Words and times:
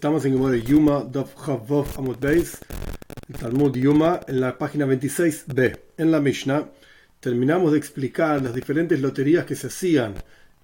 Estamos 0.00 0.24
en 0.24 0.32
Gemore 0.32 0.62
Yuma 0.62 1.00
Dov 1.00 1.28
Chavov 1.44 1.86
Amud 1.98 2.16
Beis, 2.18 2.56
el 3.28 3.38
Talmud 3.38 3.76
Yuma, 3.76 4.18
en 4.26 4.40
la 4.40 4.56
página 4.56 4.86
26b. 4.86 5.78
En 5.98 6.10
la 6.10 6.20
Mishnah 6.20 6.70
terminamos 7.20 7.72
de 7.72 7.76
explicar 7.76 8.40
las 8.40 8.54
diferentes 8.54 8.98
loterías 8.98 9.44
que 9.44 9.54
se 9.54 9.66
hacían 9.66 10.14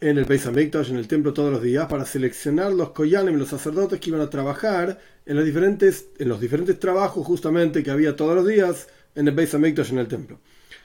en 0.00 0.17
el 0.17 0.25
Beis 0.25 0.46
Hamikdash, 0.46 0.89
en 0.89 0.96
el 0.96 1.07
templo 1.07 1.35
todos 1.35 1.53
los 1.53 1.61
días, 1.61 1.86
para 1.86 2.07
seleccionar 2.07 2.72
los 2.72 2.93
koyanim, 2.93 3.36
los 3.36 3.50
sacerdotes 3.50 4.00
que 4.00 4.09
iban 4.09 4.22
a 4.22 4.30
trabajar 4.30 4.99
en 5.27 5.37
los 5.37 5.45
diferentes, 5.45 6.80
trabajos 6.80 7.27
justamente 7.27 7.82
que 7.82 7.91
había 7.91 8.16
todos 8.16 8.37
los 8.37 8.48
días 8.48 8.89
en 9.14 9.29
el 9.29 9.34
Beis 9.34 9.55
Hamikdash, 9.55 9.93
en 9.93 9.98
el 9.98 10.09
templo. 10.09 10.41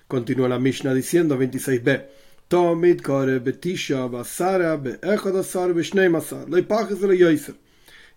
Continúa 0.09 0.49
la 0.49 0.59
Mishnah 0.59 0.93
diciendo 0.93 1.39
26b. 1.39 2.05
Tomid 2.49 2.99
kore 2.99 3.39
betisha 3.39 4.07
basara 4.07 4.75
be'echadasar 4.75 5.73
be'shneimasar 5.73 6.49
lo 6.49 6.57
ipaches 6.57 6.99
lo 6.99 7.13
yoiser 7.13 7.55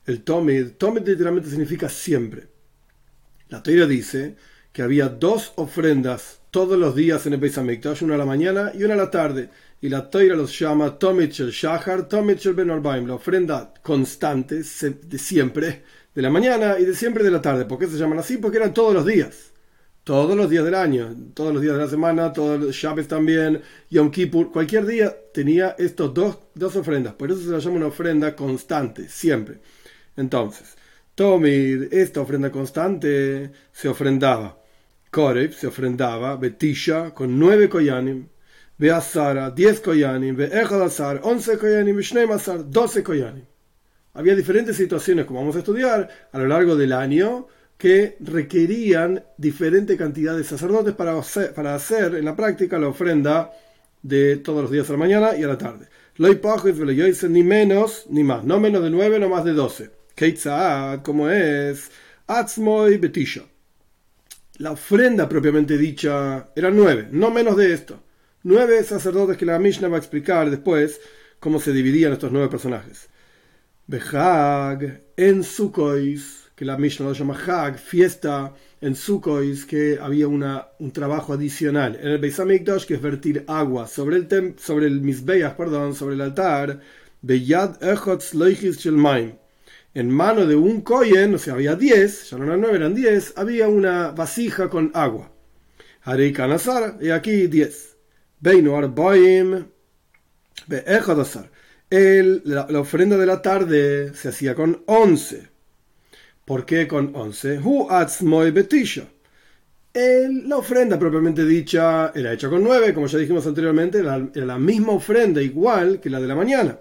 el 0.06 0.22
Tomid, 0.22 0.72
Tomid 0.72 1.06
literalmente 1.06 1.48
significa 1.48 1.88
siempre. 1.88 2.48
La 3.48 3.62
Torah 3.62 3.86
dice 3.86 4.36
que 4.72 4.82
había 4.82 5.08
dos 5.08 5.52
ofrendas 5.56 6.40
todos 6.50 6.78
los 6.78 6.94
días 6.94 7.26
en 7.26 7.34
el 7.34 7.40
Beis 7.40 7.58
Hamikdash, 7.58 8.02
una 8.02 8.14
a 8.14 8.18
la 8.18 8.26
mañana 8.26 8.72
y 8.74 8.84
una 8.84 8.94
a 8.94 8.98
la 8.98 9.10
tarde. 9.10 9.48
Y 9.80 9.88
la 9.88 10.08
Torah 10.08 10.34
los 10.34 10.58
llama 10.58 10.98
Tomid 10.98 11.30
Shel 11.30 11.50
Shahar, 11.50 12.08
Tomid 12.08 12.38
Shel 12.38 12.54
Ben 12.54 12.70
Arbaim, 12.70 13.06
la 13.06 13.14
ofrenda 13.14 13.72
constante 13.82 14.56
de 14.56 15.18
siempre, 15.18 15.82
de 16.14 16.22
la 16.22 16.30
mañana 16.30 16.78
y 16.78 16.84
de 16.84 16.94
siempre 16.94 17.24
de 17.24 17.30
la 17.30 17.42
tarde. 17.42 17.64
¿Por 17.64 17.78
qué 17.78 17.86
se 17.86 17.96
llaman 17.96 18.18
así? 18.18 18.36
Porque 18.36 18.58
eran 18.58 18.74
todos 18.74 18.94
los 18.94 19.06
días. 19.06 19.52
Todos 20.04 20.36
los 20.36 20.50
días 20.50 20.64
del 20.66 20.74
año, 20.74 21.16
todos 21.32 21.54
los 21.54 21.62
días 21.62 21.76
de 21.76 21.80
la 21.82 21.88
semana, 21.88 22.30
todos 22.30 22.60
los 22.60 22.74
Shabbat 22.74 23.06
también, 23.06 23.62
Yom 23.88 24.10
Kippur, 24.10 24.52
cualquier 24.52 24.84
día 24.84 25.16
tenía 25.32 25.74
estos 25.78 26.12
dos, 26.12 26.38
dos 26.54 26.76
ofrendas. 26.76 27.14
Por 27.14 27.30
eso 27.30 27.40
se 27.40 27.48
la 27.50 27.58
llama 27.58 27.76
una 27.76 27.86
ofrenda 27.86 28.36
constante, 28.36 29.08
siempre. 29.08 29.60
Entonces, 30.16 30.76
Tomir, 31.14 31.88
esta 31.92 32.20
ofrenda 32.20 32.50
constante, 32.50 33.50
se 33.72 33.88
ofrendaba. 33.88 34.58
Koreb 35.10 35.52
se 35.52 35.68
ofrendaba, 35.68 36.36
Betisha, 36.36 37.14
con 37.14 37.38
nueve 37.38 37.68
koyanim, 37.68 38.26
Beazara, 38.76 39.50
diez 39.50 39.80
koyanim, 39.80 40.36
Beechadazar, 40.36 41.20
once 41.22 41.56
koyanim, 41.56 41.96
Beshnemasar, 41.96 42.68
doce 42.68 43.04
koyanim. 43.04 43.44
Había 44.14 44.34
diferentes 44.34 44.76
situaciones, 44.76 45.24
como 45.24 45.40
vamos 45.40 45.56
a 45.56 45.60
estudiar, 45.60 46.08
a 46.32 46.38
lo 46.38 46.48
largo 46.48 46.74
del 46.74 46.92
año, 46.92 47.46
que 47.78 48.16
requerían 48.20 49.24
diferente 49.36 49.96
cantidad 49.96 50.36
de 50.36 50.44
sacerdotes 50.44 50.94
para 50.94 51.18
hacer, 51.18 51.54
para 51.54 51.74
hacer 51.74 52.14
en 52.16 52.24
la 52.24 52.34
práctica 52.34 52.78
la 52.78 52.88
ofrenda 52.88 53.52
de 54.02 54.36
todos 54.36 54.62
los 54.62 54.70
días 54.70 54.88
a 54.88 54.92
la 54.92 54.98
mañana 54.98 55.36
y 55.36 55.42
a 55.42 55.48
la 55.48 55.58
tarde. 55.58 55.86
Lo 56.16 56.28
ni 56.28 57.42
menos 57.42 58.06
ni 58.08 58.24
más, 58.24 58.44
no 58.44 58.60
menos 58.60 58.82
de 58.82 58.90
nueve, 58.90 59.18
no 59.18 59.28
más 59.28 59.44
de 59.44 59.52
doce. 59.52 59.90
Keitzad, 60.14 61.02
como 61.02 61.28
es 61.28 61.90
Atzmoy 62.26 62.98
Betisha. 62.98 63.42
La 64.58 64.70
ofrenda 64.70 65.28
propiamente 65.28 65.76
dicha 65.76 66.50
era 66.54 66.70
nueve, 66.70 67.08
no 67.10 67.32
menos 67.32 67.56
de 67.56 67.72
esto. 67.72 68.00
Nueve 68.44 68.84
sacerdotes 68.84 69.36
que 69.36 69.46
la 69.46 69.58
Mishnah 69.58 69.88
va 69.88 69.96
a 69.96 69.98
explicar 69.98 70.48
después 70.50 71.00
cómo 71.40 71.58
se 71.58 71.72
dividían 71.72 72.12
estos 72.12 72.30
nueve 72.30 72.48
personajes. 72.48 73.08
Behag 73.88 75.02
en 75.16 75.42
Sukois, 75.42 76.50
que 76.54 76.64
la 76.64 76.78
Mishnah 76.78 77.06
lo 77.06 77.12
llama 77.12 77.36
Hag, 77.36 77.78
fiesta 77.78 78.54
en 78.80 78.94
Sukois, 78.94 79.66
que 79.66 79.98
había 80.00 80.28
una, 80.28 80.68
un 80.78 80.92
trabajo 80.92 81.32
adicional. 81.32 81.98
En 82.00 82.08
el 82.08 82.18
Beis 82.18 82.36
que 82.86 82.94
es 82.94 83.02
vertir 83.02 83.44
agua 83.48 83.88
sobre 83.88 84.16
el, 84.16 84.28
tem, 84.28 84.56
sobre 84.56 84.86
el 84.86 85.00
Misbeach, 85.00 85.56
perdón, 85.56 85.96
sobre 85.96 86.14
el 86.14 86.20
altar. 86.20 86.80
Beyad 87.20 87.82
Echotz 87.82 88.34
Loichis 88.34 88.78
Shelmaim 88.78 89.43
en 89.94 90.10
mano 90.10 90.46
de 90.46 90.56
un 90.56 90.80
kohen, 90.80 91.34
o 91.34 91.38
sea, 91.38 91.54
había 91.54 91.76
10, 91.76 92.30
ya 92.30 92.36
no 92.38 92.44
eran 92.44 92.60
9, 92.60 92.76
eran 92.76 92.94
10, 92.94 93.34
había 93.36 93.68
una 93.68 94.10
vasija 94.10 94.68
con 94.68 94.90
agua. 94.94 95.30
Harei 96.02 96.32
Kanazar, 96.32 96.98
y 97.00 97.10
aquí 97.10 97.46
10. 97.46 97.96
Beinu 98.40 98.76
Arbaim, 98.76 99.66
Be'echadazar. 100.66 101.50
La, 101.90 102.66
la 102.68 102.80
ofrenda 102.80 103.16
de 103.16 103.26
la 103.26 103.40
tarde 103.40 104.12
se 104.14 104.28
hacía 104.30 104.54
con 104.54 104.82
11. 104.86 105.48
¿Por 106.44 106.66
qué 106.66 106.88
con 106.88 107.14
11? 107.14 107.60
Hu 107.60 107.88
atzmoy 107.90 108.50
betisha. 108.50 109.06
La 109.94 110.56
ofrenda 110.56 110.98
propiamente 110.98 111.44
dicha 111.44 112.10
era 112.14 112.32
hecha 112.32 112.50
con 112.50 112.64
9, 112.64 112.92
como 112.92 113.06
ya 113.06 113.18
dijimos 113.18 113.46
anteriormente, 113.46 114.00
era 114.00 114.18
la 114.34 114.58
misma 114.58 114.92
ofrenda 114.92 115.40
igual 115.40 116.00
que 116.00 116.10
la 116.10 116.20
de 116.20 116.26
la 116.26 116.34
mañana. 116.34 116.78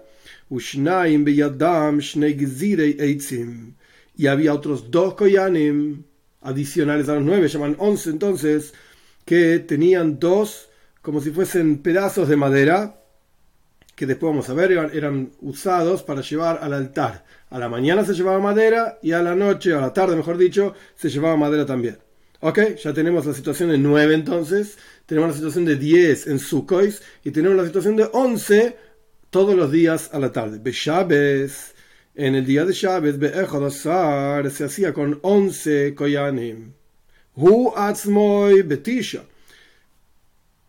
Y 4.16 4.26
había 4.26 4.54
otros 4.54 4.90
dos 4.90 5.14
koyanim 5.14 6.04
adicionales 6.40 7.08
a 7.08 7.14
los 7.14 7.24
nueve, 7.24 7.48
llaman 7.48 7.76
once 7.78 8.10
entonces, 8.10 8.74
que 9.24 9.58
tenían 9.58 10.18
dos 10.18 10.68
como 11.04 11.20
si 11.20 11.30
fuesen 11.30 11.78
pedazos 11.78 12.28
de 12.28 12.36
madera, 12.36 13.00
que 13.94 14.06
después 14.06 14.30
vamos 14.30 14.48
a 14.48 14.54
ver, 14.54 14.72
eran, 14.72 15.32
usados 15.42 16.02
para 16.02 16.22
llevar 16.22 16.60
al 16.62 16.72
altar. 16.72 17.24
A 17.50 17.58
la 17.58 17.68
mañana 17.68 18.04
se 18.04 18.14
llevaba 18.14 18.40
madera 18.40 18.98
y 19.02 19.12
a 19.12 19.22
la 19.22 19.34
noche, 19.34 19.74
a 19.74 19.80
la 19.80 19.92
tarde 19.92 20.16
mejor 20.16 20.38
dicho, 20.38 20.74
se 20.96 21.10
llevaba 21.10 21.36
madera 21.36 21.66
también. 21.66 21.98
Ok, 22.40 22.76
ya 22.82 22.92
tenemos 22.92 23.26
la 23.26 23.34
situación 23.34 23.70
de 23.70 23.78
nueve 23.78 24.14
entonces, 24.14 24.78
tenemos 25.06 25.30
la 25.30 25.36
situación 25.36 25.66
de 25.66 25.76
diez 25.76 26.26
en 26.26 26.38
Sukois 26.38 27.02
y 27.22 27.30
tenemos 27.30 27.56
la 27.56 27.66
situación 27.66 27.96
de 27.96 28.08
once 28.12 28.76
todos 29.34 29.56
los 29.56 29.72
días 29.72 30.10
a 30.12 30.20
la 30.20 30.30
tarde. 30.30 30.60
Beshabes, 30.62 31.74
en 32.14 32.36
el 32.36 32.46
día 32.46 32.64
de 32.64 32.72
Shabes, 32.72 33.18
Be'echadasar, 33.18 34.48
se 34.48 34.62
hacía 34.62 34.92
con 34.92 35.18
11 35.22 35.92
koyanim. 35.96 36.72
Hu 37.34 37.72
atzmoy 37.74 38.62
betisha. 38.62 39.24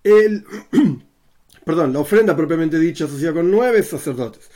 El, 0.03 0.43
perdón, 1.63 1.93
la 1.93 1.99
ofrenda 1.99 2.35
propiamente 2.35 2.79
dicha 2.79 3.07
se 3.07 3.17
hacía 3.17 3.33
con 3.33 3.51
nueve 3.51 3.83
sacerdotes. 3.83 4.49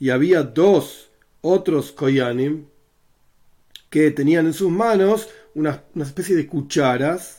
Y 0.00 0.08
había 0.08 0.42
dos 0.42 1.10
otros 1.42 1.92
koyanim 1.92 2.64
que 3.90 4.10
tenían 4.12 4.46
en 4.46 4.54
sus 4.54 4.70
manos 4.70 5.28
una 5.54 5.82
especie 5.94 6.34
de 6.36 6.46
cucharas 6.46 7.35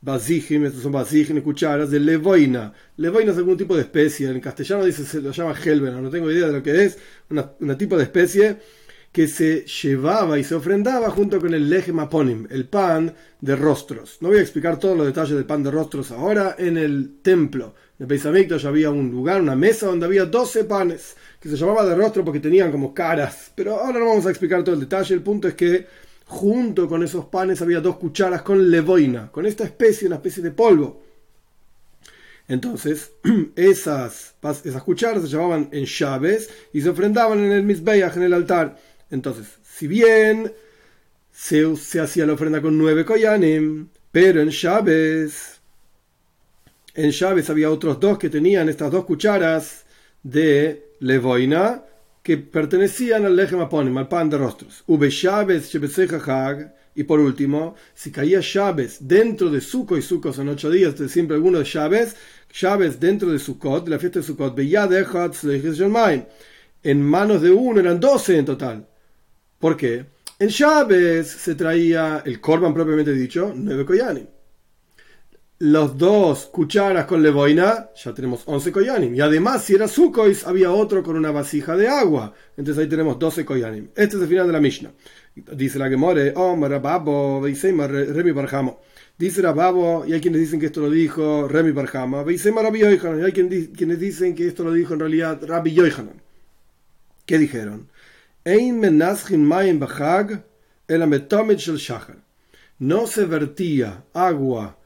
Basijim, 0.00 0.64
estos 0.64 0.82
son 0.82 0.92
basijim, 0.92 1.40
cucharas, 1.40 1.90
de 1.90 1.98
levoina. 1.98 2.72
Levoina 2.96 3.32
es 3.32 3.38
algún 3.38 3.56
tipo 3.56 3.74
de 3.74 3.82
especie, 3.82 4.28
en 4.28 4.40
castellano 4.40 4.84
dice, 4.84 5.04
se 5.04 5.20
lo 5.20 5.32
llama 5.32 5.54
helvena, 5.64 6.00
no 6.00 6.08
tengo 6.08 6.30
idea 6.30 6.46
de 6.46 6.52
lo 6.52 6.62
que 6.62 6.84
es, 6.84 6.98
una, 7.30 7.76
tipo 7.76 7.96
de 7.96 8.04
especie 8.04 8.56
que 9.10 9.26
se 9.26 9.64
llevaba 9.64 10.38
y 10.38 10.44
se 10.44 10.54
ofrendaba 10.54 11.10
junto 11.10 11.40
con 11.40 11.52
el 11.52 11.68
lejem 11.68 11.98
aponim, 11.98 12.46
el 12.50 12.66
pan 12.68 13.12
de 13.40 13.56
rostros. 13.56 14.18
No 14.20 14.28
voy 14.28 14.38
a 14.38 14.42
explicar 14.42 14.78
todos 14.78 14.96
los 14.96 15.06
detalles 15.06 15.34
del 15.34 15.46
pan 15.46 15.62
de 15.62 15.70
rostros 15.70 16.10
ahora. 16.10 16.54
En 16.58 16.76
el 16.76 17.18
templo 17.22 17.74
de 17.98 18.58
ya 18.58 18.68
había 18.68 18.90
un 18.90 19.10
lugar, 19.10 19.40
una 19.40 19.56
mesa 19.56 19.86
donde 19.86 20.06
había 20.06 20.24
12 20.24 20.64
panes, 20.64 21.16
que 21.40 21.48
se 21.48 21.56
llamaba 21.56 21.84
de 21.84 21.96
rostro 21.96 22.24
porque 22.24 22.38
tenían 22.38 22.70
como 22.70 22.94
caras. 22.94 23.50
Pero 23.54 23.80
ahora 23.80 23.98
no 23.98 24.06
vamos 24.06 24.26
a 24.26 24.30
explicar 24.30 24.62
todo 24.62 24.74
el 24.74 24.82
detalle, 24.82 25.14
el 25.14 25.22
punto 25.22 25.48
es 25.48 25.54
que 25.54 25.86
Junto 26.28 26.88
con 26.88 27.02
esos 27.02 27.24
panes 27.24 27.62
había 27.62 27.80
dos 27.80 27.96
cucharas 27.96 28.42
con 28.42 28.70
levoina, 28.70 29.32
con 29.32 29.46
esta 29.46 29.64
especie, 29.64 30.06
una 30.06 30.16
especie 30.16 30.42
de 30.42 30.50
polvo. 30.50 31.02
Entonces, 32.46 33.12
esas, 33.56 34.34
esas 34.64 34.82
cucharas 34.82 35.22
se 35.22 35.28
llamaban 35.28 35.70
en 35.72 35.86
llaves 35.86 36.50
y 36.72 36.82
se 36.82 36.90
ofrendaban 36.90 37.38
en 37.40 37.52
el 37.52 37.62
Mizbeach, 37.62 38.16
en 38.16 38.24
el 38.24 38.34
altar. 38.34 38.78
Entonces, 39.10 39.46
si 39.62 39.86
bien 39.86 40.52
se, 41.32 41.76
se 41.76 41.98
hacía 41.98 42.26
la 42.26 42.34
ofrenda 42.34 42.60
con 42.60 42.76
nueve 42.76 43.06
koyanim, 43.06 43.88
pero 44.12 44.42
en 44.42 44.50
llaves, 44.50 45.60
en 46.94 47.10
llaves 47.10 47.48
había 47.48 47.70
otros 47.70 47.98
dos 47.98 48.18
que 48.18 48.28
tenían 48.28 48.68
estas 48.68 48.92
dos 48.92 49.06
cucharas 49.06 49.86
de 50.22 50.90
levoina 51.00 51.84
que 52.28 52.36
pertenecían 52.36 53.24
al 53.24 53.34
Lechem 53.34 53.58
Aponim, 53.58 53.96
al 53.96 54.06
pan 54.06 54.28
de 54.28 54.36
rostros. 54.36 54.84
Y 56.94 57.04
por 57.04 57.20
último, 57.20 57.74
si 57.94 58.12
caía 58.12 58.40
llaves 58.40 58.98
dentro 59.00 59.48
de 59.48 59.62
Suco 59.62 59.96
y 59.96 60.02
Sukkot 60.02 60.34
son 60.34 60.50
ocho 60.50 60.70
días, 60.70 60.98
de 60.98 61.08
siempre 61.08 61.36
alguno 61.36 61.60
de 61.60 61.64
llaves, 61.64 62.16
llaves 62.52 63.00
dentro 63.00 63.32
de 63.32 63.38
Sukkot, 63.38 63.86
de 63.86 63.92
la 63.92 63.98
fiesta 63.98 64.18
de 64.18 64.26
Sukkot, 64.26 64.58
en 66.82 67.02
manos 67.02 67.40
de 67.40 67.50
uno 67.50 67.80
eran 67.80 67.98
doce 67.98 68.36
en 68.36 68.44
total. 68.44 68.86
¿Por 69.58 69.74
qué? 69.74 70.04
En 70.38 70.50
llaves 70.50 71.28
se 71.28 71.54
traía 71.54 72.22
el 72.26 72.42
Korban 72.42 72.74
propiamente 72.74 73.14
dicho, 73.14 73.54
nueve 73.56 73.86
koyanim 73.86 74.26
los 75.60 75.98
dos 75.98 76.46
cucharas 76.46 77.06
con 77.06 77.20
levoina, 77.20 77.90
ya 77.96 78.14
tenemos 78.14 78.42
11 78.46 78.70
koyanim. 78.70 79.14
Y 79.14 79.20
además, 79.20 79.64
si 79.64 79.74
era 79.74 79.88
sukois, 79.88 80.46
había 80.46 80.70
otro 80.70 81.02
con 81.02 81.16
una 81.16 81.32
vasija 81.32 81.76
de 81.76 81.88
agua. 81.88 82.32
Entonces 82.56 82.82
ahí 82.82 82.88
tenemos 82.88 83.18
12 83.18 83.44
koyanim. 83.44 83.88
Este 83.96 84.16
es 84.16 84.22
el 84.22 84.28
final 84.28 84.46
de 84.46 84.52
la 84.52 84.60
Mishnah. 84.60 84.92
Dice 85.34 85.78
la 85.78 85.88
Gemore, 85.88 86.32
oh, 86.36 86.56
Rababo, 86.56 87.42
Remi 87.44 88.30
Barjamo. 88.30 88.80
Dice 89.18 89.42
Rababo, 89.42 90.04
y 90.06 90.12
hay 90.12 90.20
quienes 90.20 90.40
dicen 90.40 90.60
que 90.60 90.66
esto 90.66 90.80
lo 90.80 90.90
dijo 90.90 91.48
Remi 91.48 91.72
Barjama. 91.72 92.24
Y 92.28 92.38
hay 92.38 93.32
quienes 93.32 93.98
dicen 93.98 94.36
que 94.36 94.46
esto 94.46 94.62
lo 94.62 94.72
dijo 94.72 94.94
en 94.94 95.00
realidad 95.00 95.40
Rabbi 95.44 95.72
Yoichanan. 95.72 96.22
¿Qué 97.26 97.36
dijeron? 97.36 97.88
Ein 98.44 98.78
menashin 98.78 99.44
mayim 99.44 99.80
bachag 99.80 100.44
el 100.86 101.00
shel 101.56 101.76
shachar. 101.76 102.16
No 102.78 103.06
se 103.06 103.26
vertía 103.26 104.04
agua 104.14 104.77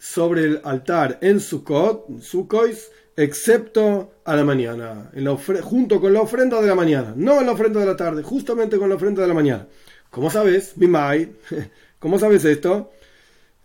sobre 0.00 0.44
el 0.44 0.60
altar 0.64 1.18
en 1.20 1.40
Sukkot, 1.40 2.22
Sukkois, 2.22 2.90
excepto 3.14 4.14
a 4.24 4.34
la 4.34 4.44
mañana, 4.44 5.10
en 5.12 5.24
la 5.24 5.36
junto 5.36 6.00
con 6.00 6.14
la 6.14 6.22
ofrenda 6.22 6.60
de 6.60 6.68
la 6.68 6.74
mañana, 6.74 7.12
no 7.14 7.38
en 7.38 7.46
la 7.46 7.52
ofrenda 7.52 7.80
de 7.80 7.86
la 7.86 7.96
tarde, 7.96 8.22
justamente 8.22 8.78
con 8.78 8.88
la 8.88 8.94
ofrenda 8.94 9.20
de 9.20 9.28
la 9.28 9.34
mañana. 9.34 9.68
¿Cómo 10.08 10.30
sabes? 10.30 10.76
Mimai. 10.76 11.30
¿Cómo 11.98 12.18
sabes 12.18 12.46
esto? 12.46 12.92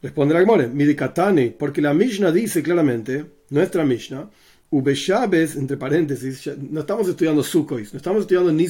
Responde 0.01 0.33
la 0.33 0.67
Midikatani, 0.67 1.51
porque 1.51 1.81
la 1.81 1.93
Mishnah 1.93 2.33
dice 2.33 2.61
claramente, 2.61 3.25
nuestra 3.49 3.85
Mishnah, 3.85 4.29
Ubeshabes, 4.71 5.55
entre 5.55 5.77
paréntesis, 5.77 6.51
no 6.57 6.81
estamos 6.81 7.07
estudiando 7.07 7.43
Sukkois, 7.43 7.93
no 7.93 7.97
estamos 7.97 8.21
estudiando 8.21 8.51
ni 8.51 8.67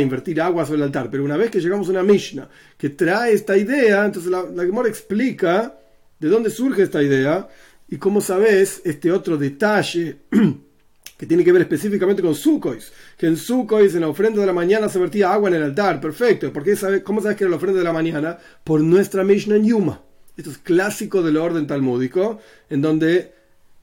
invertir 0.00 0.40
agua 0.40 0.64
sobre 0.64 0.78
el 0.78 0.84
altar, 0.84 1.10
pero 1.10 1.24
una 1.24 1.36
vez 1.36 1.50
que 1.50 1.60
llegamos 1.60 1.88
a 1.88 1.90
una 1.90 2.04
Mishnah 2.04 2.48
que 2.78 2.90
trae 2.90 3.32
esta 3.32 3.56
idea, 3.56 4.06
entonces 4.06 4.30
la, 4.30 4.44
la 4.44 4.62
Gemora 4.62 4.88
explica 4.88 5.79
de 6.20 6.28
dónde 6.28 6.50
surge 6.50 6.82
esta 6.82 7.02
idea 7.02 7.48
y 7.88 7.96
cómo 7.96 8.20
sabes 8.20 8.82
este 8.84 9.10
otro 9.10 9.36
detalle 9.36 10.18
que 11.16 11.26
tiene 11.26 11.44
que 11.44 11.52
ver 11.52 11.62
específicamente 11.62 12.22
con 12.22 12.34
Sukkois, 12.34 12.92
que 13.18 13.26
en 13.26 13.36
Sukkois, 13.36 13.94
en 13.94 14.02
la 14.02 14.08
ofrenda 14.08 14.40
de 14.40 14.46
la 14.46 14.52
mañana, 14.52 14.88
se 14.88 14.98
vertía 14.98 15.32
agua 15.32 15.48
en 15.50 15.56
el 15.56 15.62
altar, 15.64 16.00
perfecto, 16.00 16.52
¿Por 16.52 16.76
sabe, 16.76 17.02
¿cómo 17.02 17.20
sabes 17.20 17.36
que 17.36 17.44
era 17.44 17.50
la 17.50 17.56
ofrenda 17.56 17.78
de 17.78 17.84
la 17.84 17.92
mañana? 17.92 18.38
Por 18.64 18.80
nuestra 18.80 19.24
Mishnah 19.24 19.58
Yuma. 19.58 20.00
Esto 20.36 20.50
es 20.50 20.58
clásico 20.58 21.22
del 21.22 21.36
orden 21.36 21.66
talmúdico, 21.66 22.38
en 22.70 22.80
donde 22.80 23.34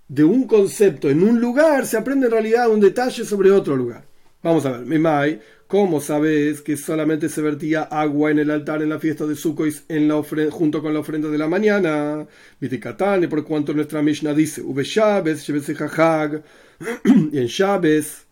de 0.07 0.23
un 0.23 0.47
concepto 0.47 1.09
en 1.09 1.21
un 1.21 1.39
lugar 1.39 1.85
se 1.85 1.97
aprende 1.97 2.27
en 2.27 2.31
realidad 2.31 2.69
un 2.69 2.79
detalle 2.79 3.25
sobre 3.25 3.51
otro 3.51 3.75
lugar. 3.75 4.05
Vamos 4.41 4.65
a 4.65 4.71
ver, 4.71 4.81
Mimai, 4.85 5.41
¿cómo 5.67 6.01
sabes 6.01 6.61
que 6.61 6.77
solamente 6.77 7.29
se 7.29 7.41
vertía 7.41 7.83
agua 7.83 8.31
en 8.31 8.39
el 8.39 8.51
altar 8.51 8.81
en 8.81 8.89
la 8.89 8.99
fiesta 8.99 9.25
de 9.25 9.35
Sukkot 9.35 9.85
en 9.89 10.07
la 10.07 10.21
junto 10.49 10.81
con 10.81 10.93
la 10.93 11.01
ofrenda 11.01 11.29
de 11.29 11.37
la 11.37 11.47
mañana? 11.47 12.25
Vitikatane, 12.59 13.27
por 13.27 13.43
cuanto 13.43 13.73
nuestra 13.73 14.01
Mishnah 14.01 14.33
dice, 14.33 14.61
Ube 14.61 14.83
Shabes, 14.83 15.47
y 15.49 17.37
en 17.37 17.47
Shabes, 17.47 18.25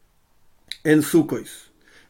en 0.84 1.02
Sukkot. 1.02 1.46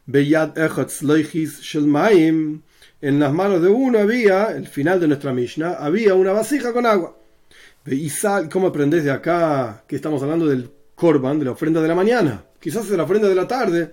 Beyad 0.06 0.56
Echotz 0.56 1.02
Loichis 1.02 1.60
Shelmaim, 1.60 2.62
en 3.00 3.18
las 3.18 3.32
manos 3.32 3.60
de 3.60 3.68
uno 3.68 3.98
había, 3.98 4.56
el 4.56 4.68
final 4.68 5.00
de 5.00 5.08
nuestra 5.08 5.32
Mishnah, 5.32 5.74
había 5.74 6.14
una 6.14 6.32
vasija 6.32 6.72
con 6.72 6.86
agua. 6.86 7.16
Y 7.86 8.10
¿cómo 8.50 8.68
aprendés 8.68 9.04
de 9.04 9.12
acá 9.12 9.84
que 9.86 9.96
estamos 9.96 10.22
hablando 10.22 10.46
del 10.46 10.70
korban, 10.94 11.38
de 11.38 11.44
la 11.44 11.52
ofrenda 11.52 11.80
de 11.80 11.88
la 11.88 11.94
mañana? 11.94 12.44
Quizás 12.58 12.88
de 12.88 12.96
la 12.96 13.04
ofrenda 13.04 13.28
de 13.28 13.34
la 13.34 13.46
tarde. 13.46 13.92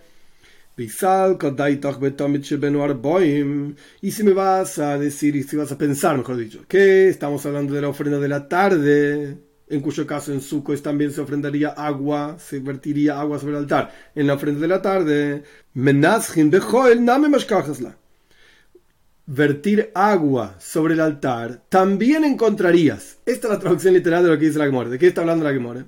Y 0.75 0.89
si 4.11 4.23
me 4.23 4.33
vas 4.33 4.79
a 4.79 4.97
decir, 4.97 5.35
y 5.35 5.43
si 5.43 5.55
vas 5.55 5.71
a 5.71 5.77
pensar, 5.77 6.17
mejor 6.17 6.37
dicho, 6.37 6.65
que 6.67 7.09
estamos 7.09 7.45
hablando 7.45 7.75
de 7.75 7.81
la 7.81 7.89
ofrenda 7.89 8.19
de 8.19 8.27
la 8.27 8.47
tarde, 8.47 9.37
en 9.69 9.81
cuyo 9.81 10.07
caso 10.07 10.33
en 10.33 10.41
Sukkot 10.41 10.81
también 10.81 11.11
se 11.11 11.21
ofrendaría 11.21 11.69
agua, 11.69 12.37
se 12.39 12.59
vertiría 12.59 13.19
agua 13.19 13.37
sobre 13.37 13.51
el 13.51 13.59
altar. 13.59 13.93
En 14.15 14.25
la 14.25 14.33
ofrenda 14.33 14.61
de 14.61 14.67
la 14.67 14.81
tarde, 14.81 15.43
vertir 19.25 19.91
agua 19.93 20.55
sobre 20.59 20.95
el 20.95 20.99
altar, 21.01 21.61
también 21.69 22.23
encontrarías. 22.23 23.19
Esta 23.27 23.47
es 23.47 23.53
la 23.53 23.59
traducción 23.59 23.93
literal 23.93 24.23
de 24.23 24.29
lo 24.29 24.39
que 24.39 24.45
dice 24.47 24.57
la 24.57 24.65
Gemora. 24.65 24.89
¿De 24.89 24.97
qué 24.97 25.05
está 25.05 25.21
hablando 25.21 25.45
la 25.45 25.53
Gemora? 25.53 25.85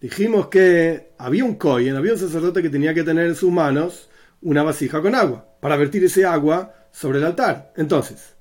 Dijimos 0.00 0.46
que 0.46 1.12
había 1.18 1.44
un 1.44 1.56
kohen, 1.56 1.96
había 1.96 2.12
un 2.12 2.18
sacerdote 2.18 2.62
que 2.62 2.70
tenía 2.70 2.94
que 2.94 3.02
tener 3.02 3.26
en 3.26 3.34
sus 3.34 3.50
manos 3.50 4.08
una 4.42 4.62
vasija 4.62 5.00
con 5.00 5.14
agua 5.14 5.46
para 5.60 5.76
vertir 5.76 6.04
ese 6.04 6.24
agua 6.24 6.74
sobre 6.90 7.18
el 7.18 7.24
altar. 7.24 7.72
Entonces, 7.76 8.34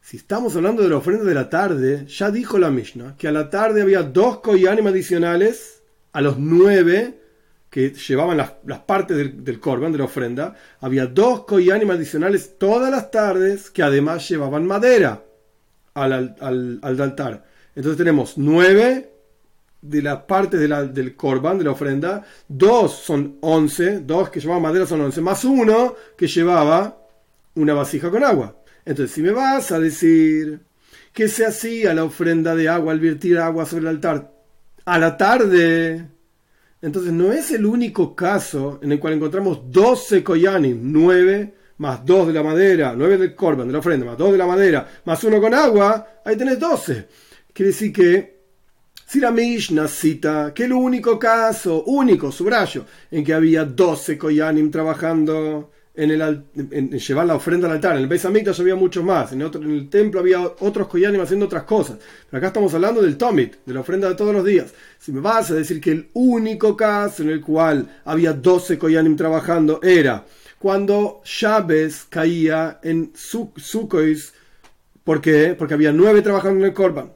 si 0.00 0.16
estamos 0.16 0.54
hablando 0.56 0.82
de 0.82 0.88
la 0.88 0.96
ofrenda 0.96 1.24
de 1.24 1.34
la 1.34 1.50
tarde, 1.50 2.06
ya 2.06 2.30
dijo 2.30 2.58
la 2.58 2.70
Mishnah 2.70 3.16
que 3.16 3.28
a 3.28 3.32
la 3.32 3.50
tarde 3.50 3.82
había 3.82 4.02
dos 4.02 4.38
koyanim 4.38 4.86
adicionales 4.86 5.82
a 6.12 6.20
los 6.20 6.38
nueve 6.38 7.20
que 7.68 7.90
llevaban 7.90 8.36
las, 8.36 8.78
partes 8.86 9.16
del, 9.16 9.44
del, 9.44 9.60
de 9.60 9.98
la 9.98 10.04
ofrenda, 10.04 10.54
había 10.80 11.06
dos 11.06 11.44
koyanim 11.44 11.90
adicionales 11.90 12.56
todas 12.58 12.90
las 12.90 13.10
tardes 13.10 13.68
que 13.70 13.82
además 13.82 14.28
llevaban 14.28 14.66
madera 14.66 15.24
al, 15.92 16.36
al, 16.40 17.00
altar. 17.00 17.44
Entonces 17.74 17.98
tenemos 17.98 18.38
nueve 18.38 19.12
de 19.80 20.02
las 20.02 20.22
partes 20.22 20.60
del 20.60 21.16
korban, 21.16 21.58
de 21.58 21.64
la 21.64 21.70
ofrenda, 21.72 22.24
dos 22.48 22.92
son 22.92 23.38
once, 23.40 24.00
dos 24.00 24.30
que 24.30 24.40
llevaban 24.40 24.62
madera 24.62 24.86
son 24.86 25.00
once, 25.00 25.20
más 25.20 25.44
uno 25.44 25.94
que 26.16 26.26
llevaba 26.26 26.98
una 27.54 27.74
vasija 27.74 28.10
con 28.10 28.24
agua. 28.24 28.56
Entonces, 28.84 29.14
si 29.14 29.22
me 29.22 29.32
vas 29.32 29.72
a 29.72 29.78
decir 29.78 30.60
que 31.12 31.28
se 31.28 31.46
hacía 31.46 31.94
la 31.94 32.04
ofrenda 32.04 32.54
de 32.54 32.68
agua 32.68 32.92
al 32.92 33.00
vertir 33.00 33.38
agua 33.38 33.66
sobre 33.66 33.82
el 33.82 33.88
altar 33.88 34.32
a 34.84 34.98
la 34.98 35.16
tarde, 35.16 36.08
entonces 36.82 37.12
no 37.12 37.32
es 37.32 37.50
el 37.50 37.64
único 37.64 38.14
caso 38.14 38.78
en 38.82 38.92
el 38.92 39.00
cual 39.00 39.14
encontramos 39.14 39.70
12 39.70 40.22
koyanim, 40.22 40.78
9 40.82 41.54
más 41.78 42.04
2 42.04 42.28
de 42.28 42.32
la 42.32 42.42
madera, 42.42 42.94
9 42.96 43.18
del 43.18 43.34
korban, 43.34 43.66
de 43.66 43.72
la 43.72 43.78
ofrenda, 43.80 44.06
más 44.06 44.18
2 44.18 44.32
de 44.32 44.38
la 44.38 44.46
madera, 44.46 44.88
más 45.04 45.22
1 45.22 45.40
con 45.40 45.54
agua, 45.54 46.20
ahí 46.24 46.36
tenés 46.36 46.58
12. 46.58 47.08
Quiere 47.52 47.70
decir 47.70 47.92
que 47.92 48.35
si 49.06 49.20
la 49.20 49.30
Mishnah 49.30 49.86
cita 49.86 50.52
que 50.52 50.64
el 50.64 50.72
único 50.72 51.16
caso, 51.16 51.84
único, 51.84 52.32
subrayo, 52.32 52.84
en 53.10 53.22
que 53.24 53.32
había 53.32 53.64
12 53.64 54.18
koyanim 54.18 54.68
trabajando 54.68 55.70
en, 55.94 56.10
el, 56.10 56.44
en, 56.72 56.90
llevar 56.90 57.26
la 57.26 57.36
ofrenda 57.36 57.68
al 57.68 57.74
altar. 57.74 57.96
En 57.96 58.02
el 58.02 58.08
Beis 58.08 58.24
Hamikdash 58.24 58.60
había 58.60 58.74
muchos 58.74 59.04
más. 59.04 59.32
En, 59.32 59.42
otro, 59.42 59.62
en 59.62 59.70
el 59.70 59.88
templo 59.88 60.18
había 60.18 60.40
otros 60.40 60.88
koyanim 60.88 61.20
haciendo 61.20 61.46
otras 61.46 61.62
cosas. 61.62 61.98
Pero 62.28 62.38
acá 62.38 62.48
estamos 62.48 62.74
hablando 62.74 63.00
del 63.00 63.16
Tomit, 63.16 63.54
de 63.64 63.74
la 63.74 63.80
ofrenda 63.80 64.08
de 64.08 64.16
todos 64.16 64.34
los 64.34 64.44
días. 64.44 64.74
Si 64.98 65.12
me 65.12 65.20
vas 65.20 65.52
a 65.52 65.54
decir 65.54 65.80
que 65.80 65.92
el 65.92 66.08
único 66.14 66.76
caso 66.76 67.22
en 67.22 67.30
el 67.30 67.40
cual 67.40 67.88
había 68.04 68.32
12 68.32 68.76
koyanim 68.76 69.14
trabajando 69.14 69.80
era 69.84 70.26
cuando 70.58 71.22
Shabes 71.24 72.06
caía 72.10 72.80
en 72.82 73.12
Sukkois. 73.14 74.34
¿Por 75.04 75.20
qué? 75.20 75.54
Porque 75.56 75.74
había 75.74 75.92
nueve 75.92 76.22
trabajando 76.22 76.58
en 76.58 76.66
el 76.66 76.74
Korban. 76.74 77.12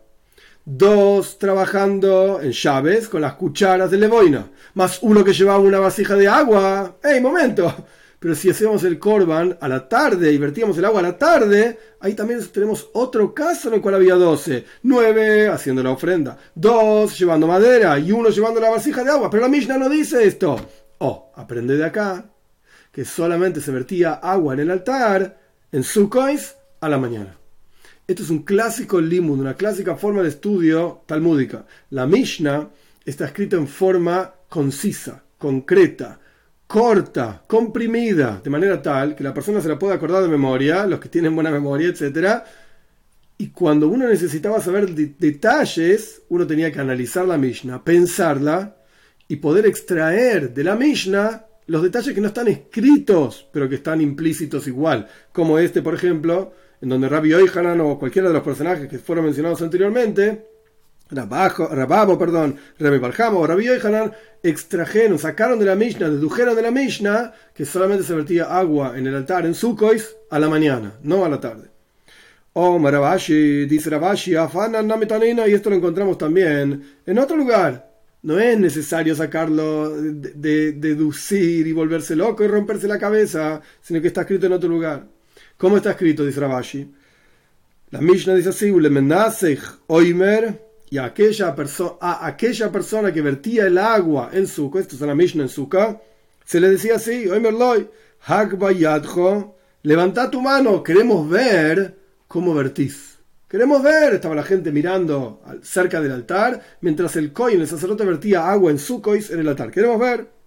Dos 0.65 1.39
trabajando 1.39 2.41
en 2.43 2.53
llaves 2.53 3.09
con 3.09 3.23
las 3.23 3.35
cucharas 3.35 3.91
de 3.91 3.97
Leboina. 3.97 4.51
Más 4.75 4.99
uno 5.03 5.25
que 5.25 5.33
llevaba 5.33 5.59
una 5.59 5.81
vasija 5.81 6.15
de 6.17 6.29
agua. 6.29 6.99
¡Ey, 7.03 7.21
momento! 7.21 7.87
Pero 8.19 8.35
si 8.35 8.51
hacíamos 8.51 8.85
el 8.85 8.99
korban 8.99 9.57
a 9.63 9.67
la 9.67 9.89
tarde 9.89 10.31
y 10.31 10.37
vertíamos 10.37 10.77
el 10.77 10.85
agua 10.85 11.01
a 11.01 11.05
la 11.05 11.17
tarde, 11.17 11.79
ahí 12.01 12.13
también 12.13 12.47
tenemos 12.53 12.91
otro 12.93 13.33
caso 13.33 13.69
en 13.69 13.75
el 13.75 13.81
cual 13.81 13.95
había 13.95 14.15
12. 14.15 14.67
9 14.83 15.49
haciendo 15.49 15.83
la 15.83 15.91
ofrenda, 15.91 16.37
2 16.55 17.19
llevando 17.19 17.47
madera 17.47 17.99
y 17.99 18.13
uno 18.13 18.29
llevando 18.29 18.61
la 18.61 18.69
vasija 18.69 19.03
de 19.03 19.11
agua. 19.11 19.31
Pero 19.31 19.45
la 19.45 19.49
Mishnah 19.49 19.79
no 19.79 19.89
dice 19.89 20.23
esto. 20.27 20.61
Oh, 20.99 21.33
aprende 21.35 21.79
de 21.79 21.87
acá 21.87 22.27
que 22.93 23.07
solamente 23.07 23.63
se 23.63 23.71
vertía 23.71 24.13
agua 24.13 24.53
en 24.53 24.61
el 24.61 24.71
altar 24.71 25.39
en 25.73 25.83
Sukkois 25.83 26.57
a 26.83 26.89
la 26.91 26.99
mañana. 26.99 27.40
Esto 28.11 28.25
es 28.25 28.31
un 28.31 28.43
clásico 28.43 29.01
limud, 29.01 29.39
una 29.39 29.55
clásica 29.55 29.95
forma 29.95 30.21
de 30.23 30.31
estudio 30.31 31.05
talmúdica. 31.07 31.65
La 31.91 32.09
Mishnah 32.09 32.69
está 33.05 33.27
escrita 33.27 33.55
en 33.55 33.69
forma 33.69 34.35
concisa, 34.49 35.23
concreta, 35.39 36.19
corta, 36.67 37.45
comprimida, 37.47 38.41
de 38.43 38.51
manera 38.51 38.83
tal 38.83 39.15
que 39.15 39.23
la 39.23 39.33
persona 39.33 39.61
se 39.61 39.69
la 39.69 39.79
pueda 39.79 39.95
acordar 39.95 40.25
de 40.25 40.29
memoria, 40.29 40.89
los 40.89 40.99
que 40.99 41.09
tienen 41.09 41.37
buena 41.37 41.53
memoria, 41.53 41.87
etc. 41.87 42.43
Y 43.39 43.51
cuando 43.51 43.87
uno 43.87 44.09
necesitaba 44.09 44.61
saber 44.61 44.93
detalles, 44.93 46.23
uno 46.31 46.49
tenía 46.49 46.73
que 46.73 46.81
analizar 46.81 47.29
la 47.29 47.39
Mishnah, 47.39 47.85
pensarla 47.85 48.77
y 49.29 49.37
poder 49.37 49.67
extraer 49.67 50.53
de 50.53 50.65
la 50.65 50.75
Mishnah 50.75 51.47
los 51.67 51.85
detalles 51.85 52.13
que 52.13 52.21
no 52.21 52.27
están 52.27 52.49
escritos, 52.49 53.47
pero 53.53 53.69
que 53.69 53.77
están 53.77 54.01
implícitos 54.01 54.67
igual, 54.67 55.07
como 55.31 55.61
este, 55.61 55.81
por 55.81 55.95
ejemplo, 55.95 56.53
en 56.81 56.89
donde 56.89 57.09
Rabbi 57.09 57.35
Oihanan 57.35 57.81
o 57.81 57.99
cualquiera 57.99 58.29
de 58.29 58.35
los 58.35 58.43
personajes 58.43 58.89
que 58.89 58.99
fueron 58.99 59.27
mencionados 59.27 59.61
anteriormente, 59.63 60.51
Rababo, 61.11 62.19
perdón, 62.19 62.57
Rabbi 62.79 62.99
Barjamo 62.99 63.41
o 63.41 63.47
Rabbi 63.47 63.65
Yohanan 63.65 64.13
extrajeron, 64.43 65.19
sacaron 65.19 65.59
de 65.59 65.67
la 65.67 65.75
Mishnah, 65.75 66.09
dedujeron 66.09 66.55
de 66.55 66.63
la 66.63 66.71
Mishnah 66.71 67.35
que 67.53 67.65
solamente 67.65 68.05
se 68.05 68.15
vertía 68.15 68.57
agua 68.57 68.97
en 68.97 69.07
el 69.07 69.17
altar 69.17 69.45
en 69.45 69.55
Sukkois 69.55 70.17
a 70.31 70.39
la 70.39 70.49
mañana, 70.49 70.95
no 71.03 71.25
a 71.25 71.29
la 71.29 71.41
tarde. 71.41 71.69
O 72.53 72.79
Marabashi, 72.79 73.67
dice 73.67 73.91
Rabashi, 73.91 74.37
Afanan 74.37 74.87
Nametanina, 74.87 75.47
y 75.47 75.53
esto 75.53 75.71
lo 75.71 75.77
encontramos 75.77 76.17
también 76.19 76.83
en 77.05 77.19
otro 77.19 77.37
lugar. 77.37 77.91
No 78.23 78.39
es 78.39 78.59
necesario 78.59 79.15
sacarlo, 79.15 79.91
de, 79.91 80.73
deducir 80.73 81.67
y 81.67 81.73
volverse 81.73 82.15
loco 82.15 82.45
y 82.45 82.49
romperse 82.49 82.87
la 82.87 82.99
cabeza, 82.99 83.61
sino 83.81 84.01
que 84.01 84.09
está 84.09 84.23
escrito 84.23 84.47
en 84.47 84.53
otro 84.53 84.69
lugar. 84.69 85.07
¿Cómo 85.61 85.77
está 85.77 85.91
escrito? 85.91 86.25
Dice 86.25 86.41
Rabashi. 86.41 86.91
La 87.91 88.01
Mishnah 88.01 88.35
dice 88.35 88.49
así, 88.49 88.71
Oimer, 89.89 90.65
y 90.89 90.97
a 90.97 91.05
aquella, 91.05 91.55
a 92.01 92.27
aquella 92.27 92.73
persona 92.73 93.13
que 93.13 93.21
vertía 93.21 93.67
el 93.67 93.77
agua 93.77 94.31
en 94.33 94.47
Sukkot, 94.47 94.81
esto 94.81 94.95
es 94.95 95.03
la 95.03 95.15
Mishnah 95.15 95.43
en 95.43 95.49
Sukkot, 95.51 96.03
Se 96.47 96.61
le 96.61 96.71
decía 96.71 96.95
así, 96.95 97.29
Oimerloy, 97.29 97.91
Hakbayadjo, 98.23 99.59
levanta 99.83 100.31
tu 100.31 100.41
mano, 100.41 100.83
queremos 100.83 101.29
ver 101.29 101.95
cómo 102.27 102.55
vertís. 102.55 103.19
Queremos 103.47 103.83
ver, 103.83 104.15
estaba 104.15 104.35
la 104.35 104.45
gente 104.45 104.73
mirando 104.73 105.43
cerca 105.63 106.01
del 106.01 106.13
altar, 106.13 106.63
mientras 106.81 107.17
el 107.17 107.35
coin, 107.35 107.61
el 107.61 107.67
sacerdote, 107.69 108.07
vertía 108.07 108.51
agua 108.51 108.71
en 108.71 108.79
su 108.79 109.03
cois 109.03 109.31
en 109.31 109.41
el 109.41 109.49
altar. 109.49 109.71
Queremos 109.71 110.01
ver. 110.01 110.40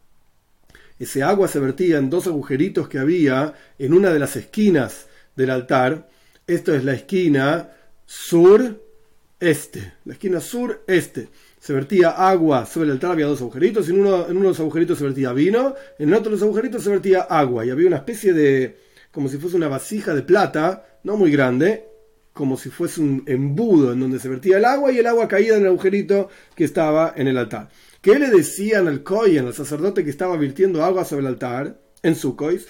Ese 1.00 1.24
agua 1.24 1.48
se 1.48 1.60
vertía 1.60 1.98
en 1.98 2.10
dos 2.10 2.28
agujeritos 2.28 2.88
que 2.88 3.00
había 3.00 3.54
en 3.80 3.94
una 3.94 4.12
de 4.12 4.20
las 4.20 4.36
esquinas 4.36 5.08
del 5.36 5.50
altar. 5.50 6.10
Esto 6.48 6.74
es 6.74 6.84
la 6.84 6.94
esquina 6.94 7.70
sur-este. 8.06 9.94
La 10.06 10.14
esquina 10.14 10.40
sur-este. 10.40 11.30
Se 11.60 11.74
vertía 11.74 12.10
agua 12.10 12.66
sobre 12.66 12.88
el 12.88 12.94
altar, 12.94 13.12
había 13.12 13.26
dos 13.26 13.42
agujeritos. 13.42 13.90
En 13.90 14.00
uno, 14.00 14.26
en 14.28 14.32
uno 14.32 14.42
de 14.42 14.50
los 14.50 14.60
agujeritos 14.60 14.98
se 14.98 15.06
vertía 15.06 15.32
vino, 15.34 15.76
en 15.98 16.10
el 16.10 16.14
otro 16.14 16.26
de 16.26 16.36
los 16.36 16.44
agujeritos 16.44 16.84
se 16.84 16.90
vertía 16.90 17.22
agua. 17.22 17.66
Y 17.66 17.70
había 17.70 17.88
una 17.88 17.98
especie 17.98 18.34
de, 18.34 18.78
como 19.12 19.30
si 19.30 19.38
fuese 19.38 19.56
una 19.56 19.70
vasija 19.70 20.14
de 20.14 20.24
plata, 20.24 21.00
no 21.04 21.16
muy 21.18 21.32
grande, 21.32 21.86
como 22.34 22.58
si 22.58 22.70
fuese 22.70 23.00
un 23.00 23.24
embudo 23.28 23.94
en 23.94 24.00
donde 24.00 24.20
se 24.20 24.28
vertía 24.28 24.58
el 24.58 24.66
agua 24.66 24.92
y 24.92 24.98
el 24.98 25.08
agua 25.08 25.28
caía 25.28 25.56
en 25.56 25.62
el 25.62 25.68
agujerito 25.68 26.30
que 26.56 26.64
estaba 26.64 27.14
en 27.16 27.28
el 27.28 27.38
altar. 27.38 27.70
¿Qué 28.04 28.20
le 28.20 28.30
decían 28.30 28.90
al 28.90 29.02
Kohen, 29.02 29.46
al 29.46 29.54
sacerdote 29.54 30.04
que 30.04 30.10
estaba 30.10 30.36
virtiendo 30.36 30.84
agua 30.84 31.06
sobre 31.06 31.22
el 31.22 31.28
altar? 31.28 31.80
En 32.02 32.18
su 32.18 32.36
cois, 32.36 32.68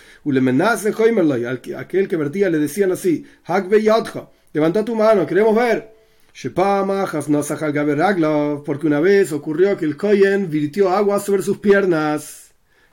aquel 1.75 2.07
que 2.07 2.15
vertía 2.17 2.51
le 2.51 2.59
decían 2.59 2.91
así, 2.91 3.25
levanta 4.53 4.85
tu 4.85 4.95
mano, 4.95 5.25
queremos 5.25 5.55
ver. 5.55 5.91
Porque 8.63 8.85
una 8.85 8.99
vez 8.99 9.31
ocurrió 9.31 9.75
que 9.75 9.85
el 9.85 9.97
Kohen 9.97 10.51
virtió 10.51 10.91
agua 10.91 11.19
sobre 11.19 11.41
sus 11.41 11.57
piernas, 11.57 12.51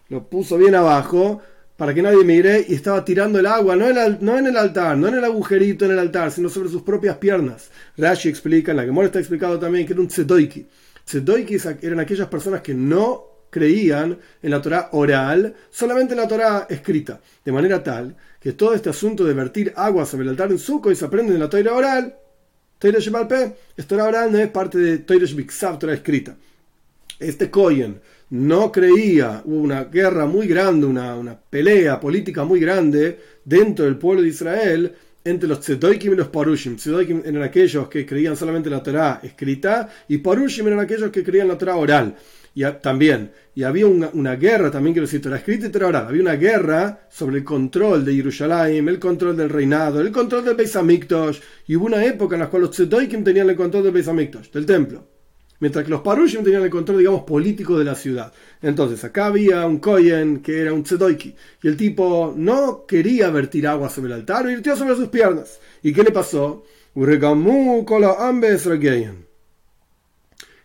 lo 0.08 0.26
puso 0.26 0.56
bien 0.56 0.74
abajo 0.74 1.42
para 1.76 1.92
que 1.92 2.00
nadie 2.00 2.24
mire 2.24 2.64
y 2.66 2.74
estaba 2.74 3.04
tirando 3.04 3.38
el 3.38 3.44
agua, 3.44 3.76
no 3.76 3.86
en, 3.86 3.98
el, 4.46 4.56
altar, 4.56 4.96
no 4.96 5.08
en 5.08 5.14
el 5.16 5.24
agujerito 5.24 5.84
en 5.84 5.90
el 5.90 5.98
altar, 5.98 6.30
sino 6.30 6.48
sobre 6.48 6.70
sus 6.70 6.80
propias 6.80 7.18
piernas. 7.18 7.70
Rashi 7.98 8.30
explica, 8.30 8.70
en 8.70 8.78
la 8.78 8.84
Gemora 8.84 9.08
está 9.08 9.18
explicado 9.18 9.58
también 9.58 9.86
que 9.86 9.92
era 9.92 10.00
un 10.00 10.08
tzedoiki. 10.08 10.66
Tzedoiki 11.10 11.56
eran 11.82 11.98
aquellas 11.98 12.28
personas 12.28 12.60
que 12.60 12.72
no 12.72 13.48
creían 13.50 14.16
en 14.40 14.50
la 14.50 14.62
Torah 14.62 14.90
oral, 14.92 15.52
solamente 15.68 16.14
en 16.14 16.20
la 16.20 16.28
Torah 16.28 16.66
escrita, 16.70 17.20
de 17.44 17.50
manera 17.50 17.82
tal 17.82 18.16
que 18.40 18.52
todo 18.52 18.74
este 18.74 18.90
asunto 18.90 19.24
de 19.24 19.34
vertir 19.34 19.72
agua 19.74 20.06
sobre 20.06 20.22
el 20.22 20.30
altar 20.30 20.52
en 20.52 20.58
Sukkot 20.60 20.92
y 20.92 20.94
se 20.94 21.04
aprende 21.04 21.34
en 21.34 21.40
la 21.40 21.50
Torah 21.50 21.74
oral. 21.74 22.14
Torah 22.78 23.00
Shemalpe, 23.00 23.56
Torah 23.88 24.04
oral 24.04 24.30
no 24.30 24.38
es 24.38 24.48
parte 24.50 24.78
de 24.78 24.98
Torah 24.98 25.26
Shbiksav, 25.26 25.80
Torah 25.80 25.94
escrita. 25.94 26.36
Este 27.18 27.50
Koyen 27.50 28.00
no 28.30 28.70
creía, 28.70 29.42
hubo 29.44 29.62
una 29.62 29.84
guerra 29.84 30.26
muy 30.26 30.46
grande, 30.46 30.86
una, 30.86 31.16
una, 31.16 31.36
pelea 31.36 31.98
política 31.98 32.44
muy 32.44 32.60
grande 32.60 33.18
dentro 33.44 33.84
del 33.84 33.98
pueblo 33.98 34.22
de 34.22 34.28
Israel 34.28 34.94
entre 35.24 35.48
los 35.48 35.60
Tzedoikim 35.60 36.12
y 36.12 36.16
los 36.16 36.28
Parushim. 36.28 36.76
Tzedoikim 36.76 37.22
eran 37.24 37.42
aquellos 37.42 37.88
que 37.88 38.06
creían 38.06 38.36
solamente 38.36 38.68
en 38.68 38.74
la 38.74 38.82
Torah 38.82 39.20
escrita 39.22 39.88
y 40.08 40.18
Parushim 40.18 40.66
eran 40.66 40.80
aquellos 40.80 41.10
que 41.10 41.22
creían 41.22 41.48
la 41.48 41.58
Torah 41.58 41.76
oral. 41.76 42.16
Y 42.52 42.64
también, 42.82 43.30
y 43.54 43.62
había 43.62 43.86
una, 43.86 44.10
una, 44.12 44.34
guerra, 44.34 44.72
también 44.72 44.92
quiero 44.92 45.06
decir, 45.06 45.22
Torah 45.22 45.36
escrita 45.36 45.66
y 45.66 45.70
Torah 45.70 45.86
oral, 45.86 46.06
había 46.08 46.22
una 46.22 46.34
guerra 46.34 47.06
sobre 47.08 47.38
el 47.38 47.44
control 47.44 48.04
de 48.04 48.14
Jerusalén, 48.14 48.88
el 48.88 48.98
control 48.98 49.36
del 49.36 49.50
reinado, 49.50 50.00
el 50.00 50.10
control 50.10 50.44
del 50.44 50.56
Beis 50.56 50.74
Hamikdash, 50.74 51.38
y 51.68 51.76
hubo 51.76 51.86
una 51.86 52.04
época 52.04 52.34
en 52.34 52.40
la 52.40 52.48
cual 52.48 52.62
los 52.62 52.72
Tzedoikim 52.72 53.22
tenían 53.22 53.48
el 53.50 53.56
control 53.56 53.84
del 53.84 53.92
Beis 53.92 54.08
Hamikdash, 54.08 54.50
del 54.50 54.66
templo 54.66 55.19
mientras 55.60 55.84
que 55.84 55.90
los 55.90 56.00
Parushim 56.00 56.42
tenían 56.42 56.62
el 56.62 56.70
control, 56.70 56.98
digamos, 56.98 57.22
político 57.22 57.78
de 57.78 57.84
la 57.84 57.94
ciudad. 57.94 58.32
Entonces, 58.60 59.04
acá 59.04 59.26
había 59.26 59.64
un 59.66 59.78
Koyen 59.78 60.40
que 60.40 60.60
era 60.60 60.72
un 60.72 60.82
Tzedoiki, 60.82 61.34
y 61.62 61.68
el 61.68 61.76
tipo 61.76 62.34
no 62.36 62.84
quería 62.86 63.30
vertir 63.30 63.66
agua 63.68 63.88
sobre 63.88 64.08
el 64.08 64.20
altar, 64.20 64.46
vertió 64.46 64.76
sobre 64.76 64.96
sus 64.96 65.08
piernas. 65.08 65.60
¿Y 65.82 65.92
qué 65.92 66.02
le 66.02 66.10
pasó? 66.10 66.64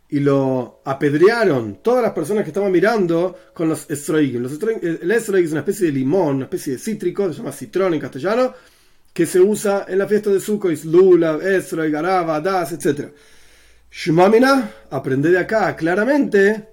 Y 0.07 0.19
lo 0.19 0.81
apedrearon 0.85 1.79
todas 1.83 2.03
las 2.03 2.13
personas 2.13 2.43
que 2.43 2.49
estaban 2.49 2.71
mirando 2.71 3.35
con 3.53 3.69
los 3.69 3.89
estroigim. 3.89 4.45
El 4.81 5.11
estroig 5.11 5.45
es 5.45 5.51
una 5.51 5.59
especie 5.59 5.87
de 5.87 5.93
limón, 5.93 6.37
una 6.37 6.45
especie 6.45 6.73
de 6.73 6.79
cítrico, 6.79 7.31
se 7.31 7.39
llama 7.39 7.51
citrón 7.51 7.93
en 7.93 7.99
castellano, 7.99 8.53
que 9.13 9.25
se 9.25 9.39
usa 9.39 9.85
en 9.87 9.97
la 9.97 10.07
fiesta 10.07 10.29
de 10.29 10.39
Sukkot, 10.39 10.83
lula, 10.85 11.39
estroig, 11.43 11.95
araba, 11.95 12.39
das, 12.41 12.71
etc. 12.71 13.11
Shmamina, 13.97 14.71
aprende 14.89 15.31
de 15.31 15.39
acá 15.39 15.73
claramente, 15.73 16.67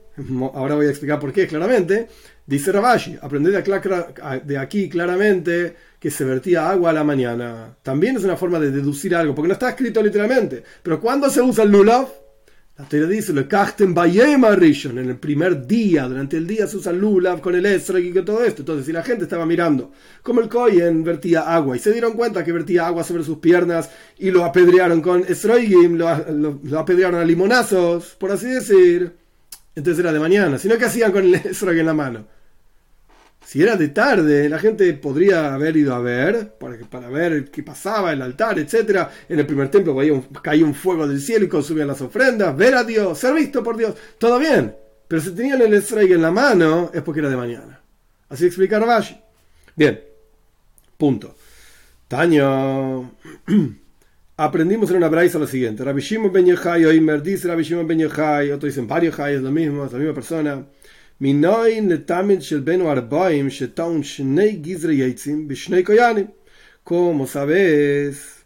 ahora 0.55 0.75
voy 0.75 0.87
a 0.87 0.91
explicar 0.91 1.21
por 1.21 1.33
qué 1.33 1.47
claramente, 1.47 2.09
dice 2.45 2.73
Rabashi, 2.73 3.17
aprende 3.23 3.52
de, 3.52 4.59
aquí 4.59 4.88
claramente 4.88 5.76
que 6.00 6.11
se 6.11 6.25
vertía 6.25 6.69
agua 6.69 6.91
a 6.91 6.93
la 6.93 7.05
mañana. 7.05 7.76
También 7.81 8.17
es 8.17 8.25
una 8.25 8.37
forma 8.37 8.59
de 8.59 8.73
deducir 8.73 9.14
algo, 9.14 9.37
porque 9.37 9.47
no 9.47 9.55
está 9.55 9.69
escrito 9.69 10.02
literalmente. 10.02 10.64
Pero 10.83 11.00
cuando 11.00 11.31
se 11.31 11.41
usa 11.41 11.62
el 11.62 11.71
lulav, 11.71 12.09
la 12.79 12.88
teoría 12.88 13.09
dice, 13.09 13.35
lo 13.35 13.43
en 14.99 15.11
el 15.11 15.17
primer 15.17 15.67
día, 15.67 16.09
durante 16.09 16.38
el 16.38 16.47
día 16.47 16.67
se 16.67 16.79
usa 16.79 16.91
con 17.43 17.55
el 17.55 17.67
estreg 17.67 18.05
y 18.07 18.12
todo 18.23 18.43
esto. 18.43 18.62
Entonces, 18.62 18.87
si 18.87 18.93
la 18.93 19.02
gente 19.02 19.25
estaba 19.25 19.45
mirando 19.45 19.93
como 20.23 20.41
el 20.41 20.49
Koyen 20.49 21.05
vertía 21.05 21.43
agua 21.55 21.76
y 21.76 21.81
se 21.81 21.93
dieron 21.93 22.14
cuenta 22.14 22.43
que 22.43 22.50
vertía 22.50 22.87
agua 22.87 23.05
sobre 23.05 23.25
sus 23.25 23.38
piernas 23.38 23.91
y 24.19 24.31
lo 24.31 24.45
apedrearon 24.45 25.02
con 25.02 25.23
estroigim, 25.29 25.97
lo, 25.97 26.59
lo, 26.64 26.79
apedrearon 26.79 27.21
a 27.21 27.25
limonazos, 27.25 28.17
por 28.19 28.33
así 28.33 28.47
decir, 28.47 29.12
entonces 29.75 30.00
era 30.00 30.12
de 30.12 30.21
mañana. 30.21 30.59
Si 30.59 30.67
no, 30.67 30.79
¿qué 30.79 30.87
hacían 30.87 31.12
con 31.12 31.25
el 31.25 31.35
estreg 31.45 31.79
en 31.79 31.87
la 31.87 31.95
mano? 31.95 32.26
Si 33.52 33.62
era 33.62 33.76
de 33.76 33.88
tarde, 33.88 34.49
la 34.49 34.59
gente 34.59 34.90
podría 34.94 35.52
haber 35.52 35.76
ido 35.76 35.94
a 35.94 35.99
ver, 35.99 36.54
para, 36.59 36.78
para 36.88 37.11
ver 37.11 37.50
qué 37.50 37.62
pasaba, 37.62 38.11
el 38.11 38.23
altar, 38.23 38.59
etc. 38.59 39.06
En 39.28 39.40
el 39.40 39.44
primer 39.44 39.68
templo 39.68 39.94
caía 40.42 40.64
un, 40.64 40.75
fuego 40.75 41.06
del 41.06 41.21
cielo 41.21 41.44
y 41.44 41.49
consumían 41.49 41.88
las 41.88 42.00
ofrendas, 42.00 42.56
ver 42.56 42.75
a 42.75 42.82
Dios, 42.82 43.18
ser 43.18 43.35
visto 43.35 43.62
por 43.62 43.76
Dios, 43.76 43.94
todo 44.16 44.38
bien. 44.38 44.75
Pero 45.06 45.21
si 45.21 45.32
tenían 45.32 45.61
el 45.61 45.75
estrella 45.75 46.14
en 46.14 46.23
la 46.23 46.30
mano, 46.30 46.90
es 46.94 47.02
porque 47.02 47.21
era 47.21 47.28
de 47.28 47.37
mañana. 47.37 47.78
Así 48.30 48.47
explica 48.47 48.78
Rabashi. 48.78 49.21
Bien, 49.76 50.00
punto. 50.97 51.37
Taño. 52.09 53.16
Aprendimos 54.38 54.90
en 54.92 54.97
una 54.97 55.09
braisa 55.09 55.38
lo 55.38 55.47
siguiente. 55.47 55.85
Rabbi 55.85 56.00
Shimon 56.00 56.32
ben 56.32 56.47
Yochai, 56.47 56.87
Oimer 56.87 57.23
dice 57.23 57.49
Rabbi 57.49 57.68
ben 57.85 57.99
Yochai, 57.99 58.50
otro 58.50 58.66
dicen 58.66 58.88
varios 58.88 59.14
Jai, 59.14 59.35
es 59.35 59.42
lo 59.42 59.50
mismo, 59.50 59.85
es 59.85 59.92
la 59.92 59.99
misma 59.99 60.14
persona. 60.14 60.64
¿Cómo 66.83 67.29
sabes? 67.29 68.45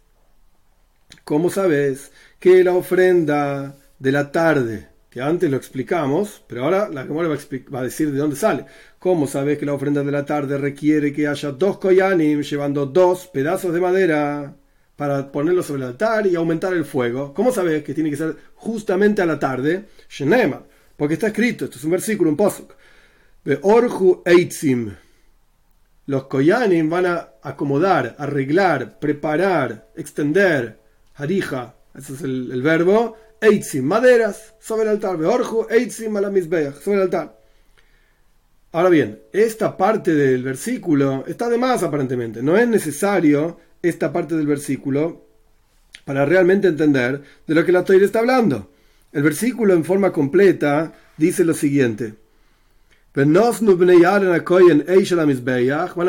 ¿Cómo 1.23 1.49
sabes 1.49 2.11
que 2.39 2.63
la 2.63 2.75
ofrenda 2.75 3.75
de 3.97 4.11
la 4.11 4.31
tarde, 4.31 4.89
que 5.09 5.21
antes 5.21 5.49
lo 5.49 5.57
explicamos, 5.57 6.43
pero 6.45 6.65
ahora 6.65 6.87
la 6.89 7.07
Gemara 7.07 7.29
va 7.29 7.79
a 7.79 7.83
decir 7.83 8.11
de 8.11 8.19
dónde 8.19 8.35
sale. 8.35 8.67
¿Cómo 8.99 9.25
sabes 9.25 9.57
que 9.57 9.65
la 9.65 9.73
ofrenda 9.73 10.03
de 10.03 10.11
la 10.11 10.23
tarde 10.23 10.59
requiere 10.59 11.11
que 11.11 11.27
haya 11.27 11.51
dos 11.53 11.79
koyanim 11.79 12.43
llevando 12.43 12.85
dos 12.85 13.25
pedazos 13.25 13.73
de 13.73 13.81
madera 13.81 14.55
para 14.95 15.31
ponerlo 15.31 15.63
sobre 15.63 15.81
el 15.81 15.87
altar 15.87 16.27
y 16.27 16.35
aumentar 16.35 16.75
el 16.75 16.85
fuego? 16.85 17.33
¿Cómo 17.33 17.51
sabes 17.51 17.83
que 17.83 17.95
tiene 17.95 18.11
que 18.11 18.17
ser 18.17 18.35
justamente 18.53 19.23
a 19.23 19.25
la 19.25 19.39
tarde? 19.39 19.85
Shenema 20.07 20.61
porque 20.97 21.13
está 21.13 21.27
escrito, 21.27 21.65
esto 21.65 21.77
es 21.77 21.83
un 21.83 21.91
versículo, 21.91 22.29
un 22.29 22.35
posuk. 22.35 22.73
Orju 23.61 24.23
Eitzim. 24.25 24.93
Los 26.07 26.25
Koyanim 26.25 26.89
van 26.89 27.05
a 27.05 27.29
acomodar, 27.41 28.15
arreglar, 28.17 28.99
preparar, 28.99 29.89
extender. 29.95 30.79
Harija, 31.15 31.75
ese 31.95 32.13
es 32.13 32.21
el, 32.21 32.61
verbo. 32.61 33.15
Eitzim, 33.39 33.85
maderas, 33.85 34.55
sobre 34.59 34.83
el 34.83 34.89
altar. 34.89 35.15
Orju 35.23 35.67
Eitzim 35.69 36.13
sobre 36.13 36.97
el 36.97 37.01
altar. 37.03 37.37
Ahora 38.71 38.89
bien, 38.89 39.21
esta 39.31 39.77
parte 39.77 40.13
del 40.13 40.43
versículo 40.43 41.23
está 41.27 41.47
de 41.49 41.57
más 41.57 41.83
aparentemente. 41.83 42.43
No 42.43 42.57
es 42.57 42.67
necesario 42.67 43.59
esta 43.81 44.11
parte 44.11 44.35
del 44.35 44.47
versículo 44.47 45.25
para 46.05 46.25
realmente 46.25 46.67
entender 46.67 47.21
de 47.45 47.55
lo 47.55 47.65
que 47.65 47.71
la 47.71 47.83
Torah 47.83 48.03
está 48.03 48.19
hablando. 48.19 48.71
El 49.17 49.23
versículo 49.23 49.73
en 49.73 49.83
forma 49.83 50.11
completa 50.11 50.93
dice 51.17 51.43
lo 51.43 51.55
siguiente. 51.55 52.13
Van 53.15 53.35
a 53.35 53.51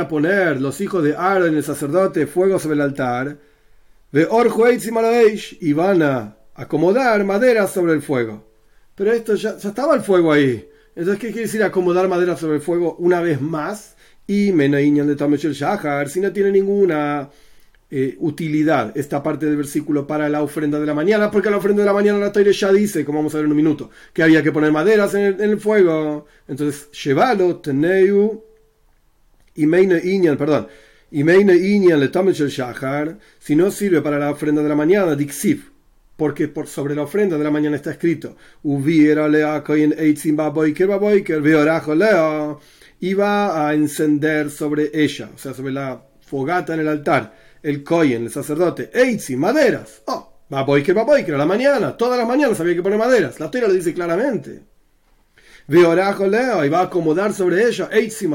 poner 0.09 0.61
los 0.61 0.79
hijos 0.83 1.03
de 1.03 1.17
Aaron, 1.17 1.57
el 1.57 1.65
sacerdote, 1.65 2.27
fuego 2.27 2.59
sobre 2.59 2.75
el 2.75 2.83
altar. 2.83 3.39
Y 4.13 5.73
van 5.73 6.03
a 6.03 6.37
acomodar 6.55 7.25
madera 7.25 7.67
sobre 7.67 7.95
el 7.95 8.03
fuego. 8.03 8.47
Pero 8.95 9.11
esto 9.13 9.37
ya, 9.37 9.53
estaba 9.53 9.95
el 9.95 10.03
fuego 10.03 10.31
ahí. 10.31 10.69
Entonces, 10.95 11.19
¿qué 11.19 11.29
quiere 11.29 11.47
decir 11.47 11.63
acomodar 11.63 12.09
madera 12.09 12.37
sobre 12.37 12.57
el 12.57 12.61
fuego 12.61 12.97
una 12.99 13.23
vez 13.23 13.41
más? 13.41 13.97
Y 14.27 14.53
de 14.53 15.17
Shahar, 15.55 16.11
si 16.11 16.21
no 16.21 16.31
tiene 16.31 16.51
ninguna 16.51 17.31
eh, 17.91 18.17
utilidad 18.19 18.93
esta 18.99 19.23
parte 19.23 19.47
del 19.47 19.57
versículo 19.57 20.07
para 20.07 20.29
la 20.29 20.43
ofrenda 20.43 20.79
de 20.79 20.85
la 20.85 20.93
mañana, 20.93 21.31
porque 21.31 21.49
la 21.49 21.57
ofrenda 21.57 21.81
de 21.81 21.87
la 21.87 21.95
mañana 21.95 22.19
la 22.19 22.31
Torah 22.31 22.51
ya 22.51 22.71
dice, 22.71 23.03
como 23.03 23.21
vamos 23.21 23.35
a 23.35 23.39
ver 23.39 23.47
en 23.47 23.53
un 23.53 23.57
minuto, 23.57 23.91
que 24.13 24.23
había 24.23 24.43
que 24.43 24.53
poner 24.53 24.71
maderas 24.73 25.15
en 25.15 25.41
el, 25.41 25.59
fuego. 25.59 26.27
Entonces, 26.47 26.91
llévalo, 26.91 27.57
teneu, 27.57 28.45
y 29.55 29.67
meine 29.67 30.03
iñan, 30.05 30.37
perdón, 30.37 30.69
y 31.11 31.25
meine 31.25 31.57
iñan 31.57 32.01
le 32.01 32.11
el 32.13 32.49
shahar, 32.51 33.19
si 33.39 33.57
no 33.57 33.71
sirve 33.71 34.03
para 34.03 34.19
la 34.19 34.33
ofrenda 34.33 34.63
de 34.63 34.69
la 34.69 34.77
mañana, 34.77 35.15
dixiv, 35.15 35.71
porque 36.15 36.47
por 36.49 36.67
sobre 36.67 36.95
la 36.95 37.05
ofrenda 37.05 37.39
de 37.39 37.45
la 37.45 37.51
mañana 37.51 37.77
está 37.77 37.93
escrito, 37.93 38.37
hubiera 38.65 39.27
lea 39.29 39.65
iba 43.01 43.67
a 43.67 43.75
encender 43.75 44.51
sobre 44.51 44.91
ella, 44.93 45.31
o 45.35 45.39
sea, 45.39 45.55
sobre 45.55 45.73
la 45.73 46.03
fogata 46.21 46.75
en 46.75 46.81
el 46.81 46.89
altar 46.89 47.48
el 47.63 47.85
Cohen, 47.85 48.25
el 48.25 48.31
sacerdote, 48.31 48.91
Eitzi, 48.93 49.37
maderas. 49.37 50.03
Oh, 50.07 50.33
va 50.53 50.65
que 50.83 50.93
va 50.93 51.25
que 51.25 51.33
a 51.33 51.39
la 51.39 51.47
mañana, 51.47 51.97
todas 51.97 52.19
las 52.19 52.27
mañanas 52.27 52.59
había 52.61 52.75
que 52.75 52.83
poner 52.83 52.99
maderas. 52.99 53.39
La 53.41 53.51
Torah 53.51 53.69
lo 53.69 53.75
dice 53.75 53.93
claramente. 53.95 54.63
Leo 55.67 56.65
y 56.65 56.69
va 56.71 56.81
a 56.81 56.85
acomodar 56.85 57.35
sobre 57.35 57.67
ella, 57.67 57.91
Eitzi, 57.93 58.27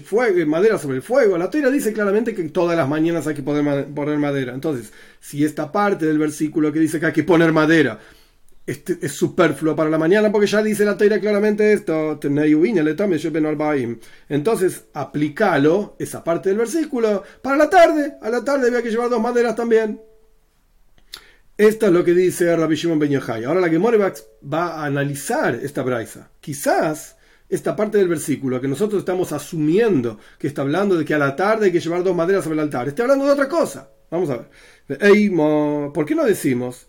fuego, 0.00 0.46
madera 0.46 0.76
sobre 0.76 0.96
el 0.96 1.02
fuego. 1.02 1.38
La 1.38 1.48
Torah 1.48 1.70
dice 1.70 1.92
claramente 1.92 2.34
que 2.34 2.42
todas 2.48 2.76
las 2.76 2.88
mañanas 2.88 3.26
hay 3.28 3.34
que 3.34 3.42
poner 3.42 4.18
madera. 4.18 4.54
Entonces, 4.54 4.92
si 5.20 5.44
esta 5.44 5.70
parte 5.70 6.04
del 6.06 6.18
versículo 6.18 6.72
que 6.72 6.80
dice 6.80 6.98
que 6.98 7.06
hay 7.06 7.12
que 7.12 7.22
poner 7.22 7.52
madera 7.52 8.00
este 8.66 8.98
es 9.02 9.12
superfluo 9.12 9.76
para 9.76 9.90
la 9.90 9.98
mañana 9.98 10.32
porque 10.32 10.46
ya 10.46 10.62
dice 10.62 10.84
la 10.84 10.96
teira 10.96 11.20
claramente 11.20 11.72
esto. 11.72 12.18
Entonces, 14.28 14.84
aplicalo, 14.94 15.96
esa 15.98 16.24
parte 16.24 16.48
del 16.48 16.58
versículo, 16.58 17.22
para 17.42 17.56
la 17.56 17.68
tarde. 17.68 18.14
A 18.22 18.30
la 18.30 18.42
tarde 18.42 18.68
había 18.68 18.82
que 18.82 18.90
llevar 18.90 19.10
dos 19.10 19.20
maderas 19.20 19.54
también. 19.54 20.00
Esto 21.56 21.86
es 21.86 21.92
lo 21.92 22.02
que 22.02 22.14
dice 22.14 22.56
Rabbi 22.56 22.74
Shimon 22.74 22.98
Ben 22.98 23.10
Yochai. 23.10 23.44
Ahora 23.44 23.60
la 23.60 23.70
que 23.70 23.78
va 23.78 24.66
a 24.74 24.84
analizar 24.86 25.54
esta 25.54 25.82
braisa. 25.82 26.30
Quizás 26.40 27.16
esta 27.48 27.76
parte 27.76 27.98
del 27.98 28.08
versículo 28.08 28.60
que 28.60 28.68
nosotros 28.68 29.00
estamos 29.00 29.32
asumiendo 29.32 30.18
que 30.38 30.48
está 30.48 30.62
hablando 30.62 30.96
de 30.96 31.04
que 31.04 31.14
a 31.14 31.18
la 31.18 31.36
tarde 31.36 31.66
hay 31.66 31.72
que 31.72 31.80
llevar 31.80 32.02
dos 32.02 32.16
maderas 32.16 32.42
sobre 32.44 32.54
el 32.54 32.60
altar, 32.60 32.88
está 32.88 33.02
hablando 33.02 33.26
de 33.26 33.32
otra 33.32 33.48
cosa. 33.48 33.90
Vamos 34.14 34.30
a 34.30 34.36
ver. 34.36 34.48
¿Por 35.92 36.06
qué 36.06 36.14
no 36.14 36.24
decimos 36.24 36.86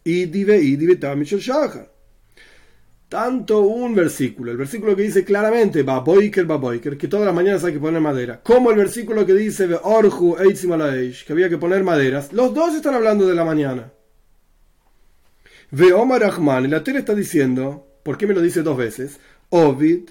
tanto 3.09 3.61
un 3.61 3.95
versículo, 3.95 4.51
el 4.51 4.57
versículo 4.57 4.95
que 4.95 5.03
dice 5.03 5.23
claramente 5.23 5.83
que 5.83 7.07
todas 7.07 7.25
las 7.25 7.35
mañanas 7.35 7.63
hay 7.63 7.73
que 7.73 7.79
poner 7.79 8.01
madera, 8.01 8.41
como 8.43 8.71
el 8.71 8.77
versículo 8.77 9.25
que 9.25 9.33
dice 9.33 9.67
que 9.67 11.33
había 11.33 11.49
que 11.49 11.57
poner 11.57 11.83
maderas, 11.83 12.31
los 12.33 12.53
dos 12.53 12.75
están 12.75 12.93
hablando 12.93 13.27
de 13.27 13.35
la 13.35 13.45
mañana. 13.45 13.91
Ve 15.71 15.93
Omar 15.93 16.21
Rahman, 16.21 16.69
la 16.69 16.83
tele 16.83 16.99
está 16.99 17.15
diciendo, 17.15 17.87
¿por 18.03 18.17
qué 18.17 18.27
me 18.27 18.33
lo 18.33 18.41
dice 18.41 18.61
dos 18.61 18.77
veces? 18.77 19.19
Ovid, 19.49 20.09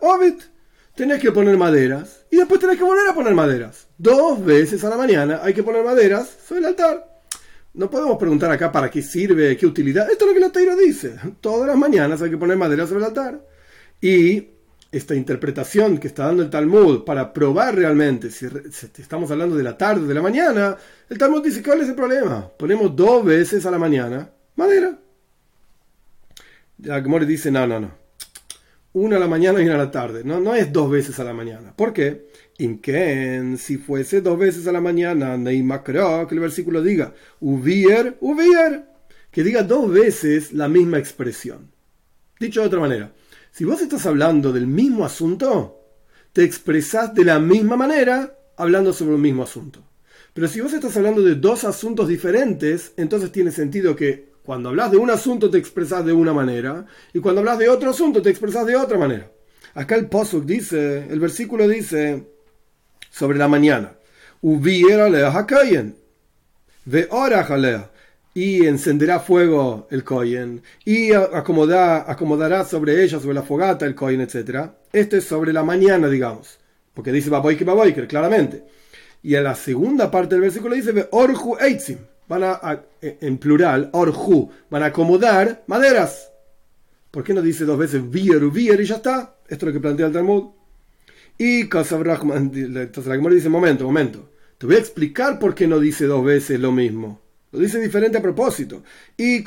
Ovid 0.00 0.34
tenés 0.98 1.20
que 1.20 1.30
poner 1.30 1.56
maderas 1.56 2.26
y 2.28 2.36
después 2.36 2.60
tenés 2.60 2.76
que 2.76 2.82
volver 2.82 3.08
a 3.08 3.14
poner 3.14 3.32
maderas. 3.32 3.86
Dos 3.96 4.44
veces 4.44 4.82
a 4.82 4.90
la 4.90 4.96
mañana 4.96 5.40
hay 5.44 5.54
que 5.54 5.62
poner 5.62 5.84
maderas 5.84 6.28
sobre 6.44 6.58
el 6.58 6.66
altar. 6.66 7.22
No 7.74 7.88
podemos 7.88 8.18
preguntar 8.18 8.50
acá 8.50 8.72
para 8.72 8.90
qué 8.90 9.00
sirve, 9.00 9.56
qué 9.56 9.64
utilidad. 9.64 10.10
Esto 10.10 10.24
es 10.24 10.28
lo 10.30 10.34
que 10.34 10.40
la 10.40 10.50
Taira 10.50 10.74
dice. 10.74 11.14
Todas 11.40 11.68
las 11.68 11.76
mañanas 11.76 12.20
hay 12.20 12.30
que 12.30 12.36
poner 12.36 12.56
maderas 12.56 12.88
sobre 12.88 13.04
el 13.04 13.06
altar. 13.06 13.46
Y 14.00 14.48
esta 14.90 15.14
interpretación 15.14 15.98
que 15.98 16.08
está 16.08 16.26
dando 16.26 16.42
el 16.42 16.50
Talmud 16.50 17.04
para 17.04 17.32
probar 17.32 17.76
realmente 17.76 18.32
si, 18.32 18.46
estamos 18.98 19.30
hablando 19.30 19.54
de 19.54 19.62
la 19.62 19.78
tarde 19.78 20.02
o 20.02 20.08
de 20.08 20.14
la 20.14 20.22
mañana, 20.22 20.76
el 21.08 21.16
Talmud 21.16 21.44
dice, 21.44 21.62
¿cuál 21.62 21.82
es 21.82 21.88
el 21.88 21.94
problema? 21.94 22.50
Ponemos 22.58 22.96
dos 22.96 23.24
veces 23.24 23.64
a 23.64 23.70
la 23.70 23.78
mañana 23.78 24.28
madera. 24.56 24.98
Ya 26.78 27.00
Gemore 27.00 27.24
dice, 27.24 27.52
no, 27.52 27.68
no, 27.68 27.78
no 27.78 27.97
una 28.92 29.16
a 29.16 29.20
la 29.20 29.28
mañana 29.28 29.60
y 29.60 29.64
una 29.64 29.74
a 29.74 29.78
la 29.78 29.90
tarde. 29.90 30.22
No, 30.24 30.40
no 30.40 30.54
es 30.54 30.72
dos 30.72 30.90
veces 30.90 31.18
a 31.20 31.24
la 31.24 31.32
mañana. 31.32 31.74
¿Por 31.76 31.92
qué? 31.92 32.28
Inken, 32.58 33.58
si 33.58 33.76
fuese 33.76 34.20
dos 34.20 34.38
veces 34.38 34.66
a 34.66 34.72
la 34.72 34.80
mañana, 34.80 35.36
Neymar 35.36 35.82
que 35.84 36.34
el 36.34 36.40
versículo 36.40 36.82
diga, 36.82 37.14
hubier, 37.40 38.16
hubier, 38.20 38.86
que 39.30 39.44
diga 39.44 39.62
dos 39.62 39.90
veces 39.90 40.52
la 40.52 40.68
misma 40.68 40.98
expresión. 40.98 41.70
Dicho 42.40 42.60
de 42.60 42.66
otra 42.66 42.80
manera, 42.80 43.12
si 43.52 43.64
vos 43.64 43.80
estás 43.80 44.06
hablando 44.06 44.52
del 44.52 44.66
mismo 44.66 45.04
asunto, 45.04 45.80
te 46.32 46.44
expresás 46.44 47.14
de 47.14 47.24
la 47.24 47.38
misma 47.38 47.76
manera 47.76 48.38
hablando 48.56 48.92
sobre 48.92 49.14
el 49.14 49.20
mismo 49.20 49.42
asunto. 49.42 49.82
Pero 50.34 50.46
si 50.48 50.60
vos 50.60 50.72
estás 50.72 50.96
hablando 50.96 51.22
de 51.22 51.34
dos 51.34 51.64
asuntos 51.64 52.08
diferentes, 52.08 52.92
entonces 52.96 53.32
tiene 53.32 53.50
sentido 53.50 53.96
que 53.96 54.32
cuando 54.48 54.70
hablas 54.70 54.90
de 54.90 54.96
un 54.96 55.10
asunto 55.10 55.50
te 55.50 55.58
expresas 55.58 56.02
de 56.06 56.14
una 56.14 56.32
manera 56.32 56.86
y 57.12 57.18
cuando 57.18 57.40
hablas 57.40 57.58
de 57.58 57.68
otro 57.68 57.90
asunto 57.90 58.22
te 58.22 58.30
expresas 58.30 58.64
de 58.64 58.76
otra 58.76 58.96
manera. 58.96 59.30
Acá 59.74 59.94
el 59.94 60.06
posuk 60.06 60.46
dice, 60.46 61.06
el 61.10 61.20
versículo 61.20 61.68
dice 61.68 62.26
sobre 63.10 63.36
la 63.36 63.46
mañana, 63.46 63.92
ve 64.40 64.66
y 68.32 68.66
encenderá 68.66 69.20
fuego 69.20 69.86
el 69.90 70.02
kohen 70.02 70.62
y 70.82 71.12
acomodará 71.12 72.64
sobre 72.64 73.04
ella, 73.04 73.20
sobre 73.20 73.34
la 73.34 73.42
fogata 73.42 73.84
el 73.84 73.94
kohen, 73.94 74.22
etc. 74.22 74.70
Esto 74.90 75.18
es 75.18 75.24
sobre 75.24 75.52
la 75.52 75.62
mañana, 75.62 76.08
digamos, 76.08 76.58
porque 76.94 77.12
dice 77.12 77.28
baboiker, 77.28 78.08
claramente. 78.08 78.64
Y 79.22 79.34
a 79.34 79.42
la 79.42 79.54
segunda 79.54 80.10
parte 80.10 80.36
del 80.36 80.40
versículo 80.40 80.74
dice, 80.74 80.92
ve 80.92 81.06
orhu 81.10 81.58
eitzim 81.60 81.98
van 82.28 82.44
a, 82.44 82.84
en 83.00 83.38
plural, 83.38 83.90
orju, 83.92 84.50
van 84.70 84.82
a 84.82 84.86
acomodar 84.86 85.64
maderas. 85.66 86.30
¿Por 87.10 87.24
qué 87.24 87.32
no 87.34 87.42
dice 87.42 87.64
dos 87.64 87.78
veces 87.78 88.08
vier, 88.08 88.44
vier 88.50 88.80
y 88.80 88.84
ya 88.84 88.96
está? 88.96 89.36
Esto 89.48 89.66
es 89.66 89.68
lo 89.68 89.72
que 89.72 89.80
plantea 89.80 90.06
el 90.06 90.12
Talmud. 90.12 90.50
Y 91.38 91.62
entonces 91.62 93.06
la 93.06 93.16
dice, 93.30 93.48
momento, 93.48 93.84
momento. 93.84 94.30
Te 94.58 94.66
voy 94.66 94.74
a 94.74 94.80
explicar 94.80 95.38
por 95.38 95.54
qué 95.54 95.66
no 95.66 95.78
dice 95.78 96.06
dos 96.06 96.24
veces 96.24 96.58
lo 96.58 96.72
mismo. 96.72 97.20
Lo 97.52 97.60
dice 97.60 97.80
diferente 97.80 98.18
a 98.18 98.22
propósito. 98.22 98.82
Y. 99.16 99.42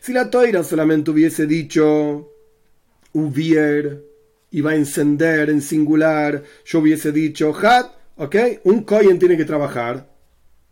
Si 0.00 0.12
la 0.12 0.30
toira 0.30 0.64
solamente 0.64 1.10
hubiese 1.10 1.46
dicho 1.46 2.32
hubier, 3.12 4.04
iba 4.50 4.70
a 4.70 4.74
encender 4.74 5.50
en 5.50 5.60
singular, 5.60 6.42
yo 6.64 6.78
hubiese 6.80 7.12
dicho 7.12 7.54
had, 7.54 7.86
¿Ok? 8.18 8.36
Un 8.64 8.82
Kohen 8.82 9.18
tiene 9.18 9.36
que 9.36 9.44
trabajar. 9.44 10.06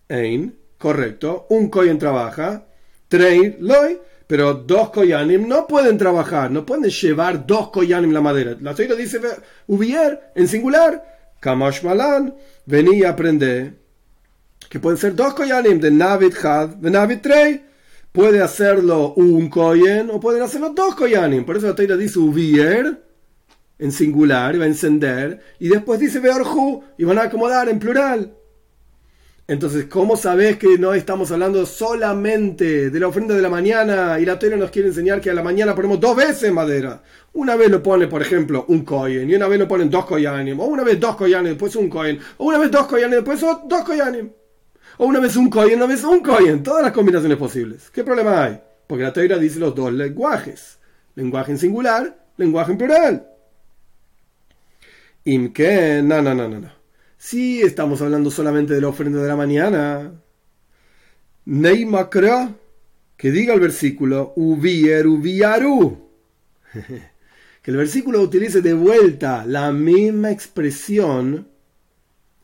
Ein, 0.09 0.57
correcto. 0.79 1.47
Un 1.51 1.69
Kohen 1.69 1.99
trabaja. 1.99 2.67
Train, 3.09 3.57
loy. 3.61 3.99
Pero 4.27 4.55
dos 4.55 4.91
Koyanim 4.91 5.47
no 5.47 5.67
pueden 5.69 5.97
trabajar, 5.99 6.51
no 6.51 6.67
pueden 6.67 6.91
llevar 6.91 7.47
dos 7.47 7.71
Koyanim 7.71 8.13
la 8.13 8.21
madera. 8.21 8.57
La 8.61 8.75
Torah 8.75 8.97
dice, 8.97 9.21
hubier, 9.69 10.33
en 10.35 10.49
singular, 10.49 11.37
Kamash 11.39 11.85
Malan, 11.85 12.35
venía 12.65 13.09
a 13.09 13.13
aprender 13.13 13.75
que 14.69 14.81
pueden 14.81 14.99
ser 14.99 15.15
dos 15.15 15.33
Koyanim, 15.35 15.79
de 15.79 15.93
Navid 15.93 16.35
Had, 16.43 16.71
de 16.71 16.91
Navid 16.91 17.21
Trey. 17.21 17.65
Puede 18.11 18.43
hacerlo 18.43 19.15
un 19.15 19.49
Koyen 19.49 20.11
o 20.11 20.19
pueden 20.19 20.43
hacerlo 20.43 20.71
dos 20.71 20.97
Koyanim. 20.97 21.45
Por 21.45 21.57
eso 21.57 21.69
la 21.69 21.77
Torah 21.77 21.97
dice 21.97 22.19
hubier, 22.19 23.06
en 23.79 23.93
singular 23.93 24.59
va 24.59 24.65
a 24.65 24.69
encender, 24.69 25.41
y 25.59 25.69
después 25.69 26.01
dice 26.01 26.21
Beorju 26.21 26.83
y 26.99 27.05
van 27.05 27.19
a 27.19 27.23
acomodar 27.23 27.69
en 27.69 27.79
plural. 27.79 28.35
Entonces, 29.49 29.85
¿cómo 29.85 30.17
sabes 30.17 30.57
que 30.57 30.77
no 30.77 30.93
estamos 30.93 31.31
hablando 31.31 31.65
solamente 31.67 32.91
de 32.91 33.01
la 33.01 33.07
ofrenda 33.07 33.33
de 33.33 33.43
la 33.43 33.49
mañana 33.49 34.19
y 34.19 34.25
la 34.25 34.41
Torah 34.41 34.57
nos 34.57 34.73
quiere 34.73 34.89
enseñar 34.89 35.21
que 35.21 35.31
a 35.31 35.35
la 35.35 35.43
mañana 35.45 35.73
ponemos 35.73 36.01
dos 36.01 36.17
veces 36.17 36.53
madera? 36.53 37.01
Una 37.33 37.55
vez 37.55 37.71
lo 37.71 37.81
pone, 37.81 38.09
por 38.09 38.23
ejemplo, 38.23 38.65
un 38.69 38.85
coin, 38.85 39.31
y 39.31 39.35
una 39.37 39.47
vez 39.47 39.61
lo 39.61 39.69
ponen 39.69 39.89
dos 39.89 40.05
koyanim, 40.05 40.59
o 40.59 40.65
una 40.65 40.83
vez 40.83 40.99
dos 40.99 41.15
koyanim, 41.15 41.51
después 41.51 41.77
un 41.77 41.89
coin, 41.89 42.19
o 42.39 42.47
una 42.47 42.59
vez 42.59 42.73
dos 42.73 42.89
koyanim, 42.89 43.23
después 43.23 43.41
dos 43.41 43.85
koyanim, 43.85 44.31
o 44.99 45.07
una 45.07 45.21
vez 45.21 45.37
un 45.37 45.49
coin, 45.49 45.77
una 45.77 45.87
vez 45.87 46.03
un 46.03 46.21
coin, 46.21 46.61
todas 46.65 46.83
las 46.83 46.93
combinaciones 46.93 47.39
posibles. 47.39 47.89
¿Qué 47.91 48.03
problema 48.03 48.43
hay? 48.43 48.61
Porque 48.89 49.05
la 49.05 49.13
Torah 49.13 49.39
dice 49.39 49.61
los 49.61 49.77
dos 49.77 49.93
lenguajes, 49.93 50.79
lenguaje 51.15 51.53
en 51.53 51.59
singular, 51.59 52.19
lenguaje 52.37 52.73
en 52.73 52.79
plural. 52.79 53.29
Imke, 55.27 56.03
no, 56.05 56.23
no, 56.23 56.35
no, 56.35 56.49
no, 56.49 56.61
no. 56.61 56.71
Si 57.19 57.61
estamos 57.61 58.01
hablando 58.01 58.31
solamente 58.31 58.75
de 58.75 58.81
la 58.81 58.89
ofrenda 58.89 59.21
de 59.21 59.29
la 59.29 59.35
mañana. 59.35 60.13
Neymakra, 61.45 62.55
que 63.17 63.33
diga 63.33 63.53
el 63.53 63.59
versículo, 63.59 64.33
uvier, 64.37 65.09
uviaru. 65.09 66.11
que 67.63 67.71
el 67.73 67.77
versículo 67.77 68.21
utilice 68.21 68.63
de 68.63 68.73
vuelta 68.75 69.45
la 69.45 69.73
misma 69.73 70.31
expresión. 70.31 71.49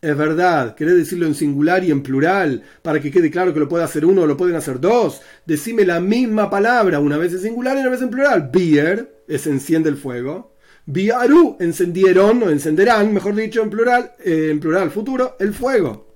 Es 0.00 0.16
verdad, 0.16 0.74
querés 0.74 0.96
decirlo 0.96 1.26
en 1.26 1.36
singular 1.36 1.84
y 1.84 1.92
en 1.92 2.02
plural, 2.02 2.64
para 2.82 3.00
que 3.00 3.12
quede 3.12 3.30
claro 3.30 3.54
que 3.54 3.60
lo 3.60 3.68
puede 3.68 3.84
hacer 3.84 4.04
uno 4.04 4.22
o 4.22 4.26
lo 4.26 4.36
pueden 4.36 4.56
hacer 4.56 4.80
dos. 4.80 5.22
Decime 5.46 5.84
la 5.84 6.00
misma 6.00 6.50
palabra, 6.50 6.98
una 6.98 7.16
vez 7.16 7.32
en 7.34 7.38
singular 7.42 7.76
y 7.76 7.80
una 7.80 7.90
vez 7.90 8.02
en 8.02 8.10
plural. 8.10 8.50
Bier 8.52 9.22
es 9.28 9.46
enciende 9.46 9.88
el 9.88 9.96
fuego. 9.96 10.51
Biaru, 10.86 11.56
encendieron 11.60 12.42
o 12.42 12.50
encenderán, 12.50 13.12
mejor 13.12 13.34
dicho, 13.36 13.62
en 13.62 13.70
plural, 13.70 14.12
eh, 14.24 14.48
en 14.50 14.58
plural 14.58 14.90
futuro, 14.90 15.36
el 15.38 15.54
fuego. 15.54 16.08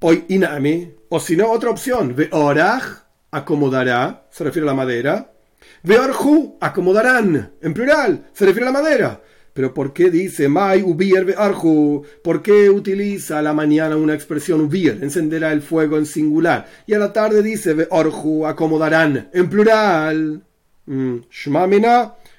Hoy 0.00 0.24
inami, 0.28 0.94
o 1.08 1.20
si 1.20 1.36
no, 1.36 1.50
otra 1.50 1.70
opción, 1.70 2.14
veoraj, 2.14 3.04
acomodará, 3.30 4.26
se 4.30 4.44
refiere 4.44 4.66
a 4.66 4.72
la 4.72 4.76
madera. 4.76 5.32
Veorju, 5.82 6.56
acomodarán, 6.60 7.52
en 7.60 7.74
plural, 7.74 8.26
se 8.32 8.46
refiere 8.46 8.68
a 8.68 8.72
la 8.72 8.80
madera. 8.80 9.22
Pero 9.54 9.74
¿por 9.74 9.92
qué 9.92 10.10
dice 10.10 10.48
Mai 10.48 10.82
ubier 10.82 11.24
veorju? 11.24 12.04
¿Por 12.22 12.42
qué 12.42 12.70
utiliza 12.70 13.38
a 13.38 13.42
la 13.42 13.52
mañana 13.52 13.96
una 13.96 14.14
expresión 14.14 14.60
ubier, 14.60 14.98
encenderá 15.02 15.52
el 15.52 15.62
fuego 15.62 15.98
en 15.98 16.06
singular? 16.06 16.66
Y 16.86 16.94
a 16.94 16.98
la 16.98 17.12
tarde 17.12 17.42
dice 17.42 17.74
veorju, 17.74 18.46
acomodarán, 18.46 19.30
en 19.32 19.48
plural. 19.50 20.42
Mm, 20.86 21.18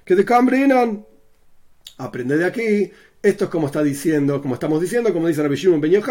que 0.06 0.16
de 0.16 0.26
cambrinan. 0.26 1.06
Aprende 2.00 2.38
de 2.38 2.46
aquí 2.46 2.92
esto 3.22 3.46
es 3.46 3.50
como 3.50 3.68
está 3.68 3.84
diciendo, 3.84 4.42
como 4.42 4.54
estamos 4.54 4.80
diciendo, 4.80 5.12
como 5.12 5.28
dice 5.28 5.44
Rabbi 5.44 5.58
Shimon 5.58 5.82
Ben 5.82 6.02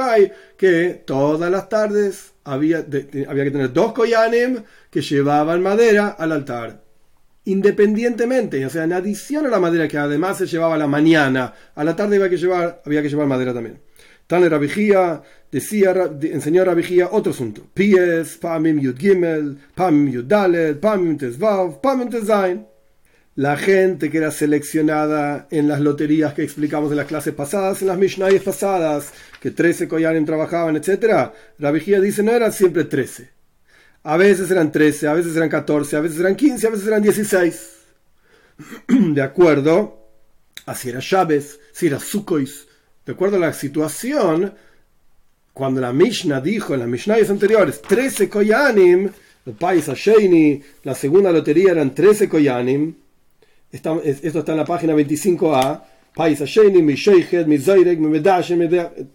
que 0.58 1.02
todas 1.06 1.50
las 1.50 1.68
tardes 1.70 2.34
había, 2.44 2.84
había 3.26 3.44
que 3.44 3.50
tener 3.50 3.72
dos 3.72 3.94
koyanim 3.94 4.62
que 4.90 5.00
llevaban 5.00 5.62
madera 5.62 6.08
al 6.08 6.32
altar. 6.32 6.82
Independientemente, 7.46 8.64
o 8.66 8.68
sea, 8.68 8.84
en 8.84 8.92
adición 8.92 9.46
a 9.46 9.48
la 9.48 9.58
madera 9.58 9.88
que 9.88 9.96
además 9.96 10.36
se 10.36 10.46
llevaba 10.46 10.74
a 10.74 10.78
la 10.78 10.86
mañana, 10.86 11.54
a 11.74 11.82
la 11.82 11.96
tarde 11.96 12.16
había 12.16 12.28
que 12.28 12.36
llevar, 12.36 12.82
había 12.84 13.00
que 13.00 13.08
llevar 13.08 13.26
madera 13.26 13.54
también. 13.54 13.80
Tan 14.26 14.46
Rabijía 14.46 15.22
decía, 15.50 15.94
enseñó 16.20 16.62
Rabijía 16.62 17.08
otro 17.10 17.32
asunto. 17.32 17.62
Pies, 17.72 18.36
Pamim 18.36 18.78
Yud 18.80 18.98
Gimel, 18.98 19.56
Pamim 19.74 20.12
Yud 20.12 20.24
Dalet, 20.24 20.78
Pamim 20.78 21.16
Tezvav, 21.16 21.80
Pamim 21.80 22.10
Tezain 22.10 22.66
la 23.38 23.56
gente 23.56 24.10
que 24.10 24.18
era 24.18 24.32
seleccionada 24.32 25.46
en 25.52 25.68
las 25.68 25.78
loterías 25.78 26.34
que 26.34 26.42
explicamos 26.42 26.90
en 26.90 26.96
las 26.96 27.06
clases 27.06 27.32
pasadas, 27.34 27.80
en 27.80 27.86
las 27.86 27.96
Mishnayes 27.96 28.42
pasadas, 28.42 29.12
que 29.40 29.52
13 29.52 29.86
Koyanim 29.86 30.26
trabajaban, 30.26 30.74
etc. 30.74 31.30
La 31.58 31.70
vigía 31.70 32.00
dice 32.00 32.24
no 32.24 32.32
eran 32.32 32.52
siempre 32.52 32.82
13. 32.82 33.30
A 34.02 34.16
veces 34.16 34.50
eran 34.50 34.72
13, 34.72 35.06
a 35.06 35.12
veces 35.12 35.36
eran 35.36 35.48
14, 35.48 35.96
a 35.96 36.00
veces 36.00 36.18
eran 36.18 36.34
15, 36.34 36.66
a 36.66 36.70
veces 36.70 36.86
eran 36.88 37.00
16. 37.00 37.72
De 38.88 39.22
acuerdo 39.22 40.08
a 40.66 40.74
si 40.74 40.88
era 40.88 40.98
Chávez, 40.98 41.60
si 41.70 41.86
era 41.86 42.00
Sukhois. 42.00 42.66
De 43.06 43.12
acuerdo 43.12 43.36
a 43.36 43.40
la 43.40 43.52
situación, 43.52 44.52
cuando 45.52 45.80
la 45.80 45.92
Mishnah 45.92 46.40
dijo 46.40 46.74
en 46.74 46.80
las 46.80 46.88
Mishnayes 46.88 47.30
anteriores 47.30 47.82
13 47.82 48.28
Koyanim, 48.28 49.08
el 49.46 49.52
país 49.52 49.88
Asheni, 49.88 50.60
la 50.82 50.96
segunda 50.96 51.30
lotería 51.30 51.70
eran 51.70 51.94
13 51.94 52.28
Koyanim, 52.28 52.96
esto 53.70 54.38
está 54.38 54.52
en 54.52 54.58
la 54.58 54.64
página 54.64 54.94
25a. 54.94 55.82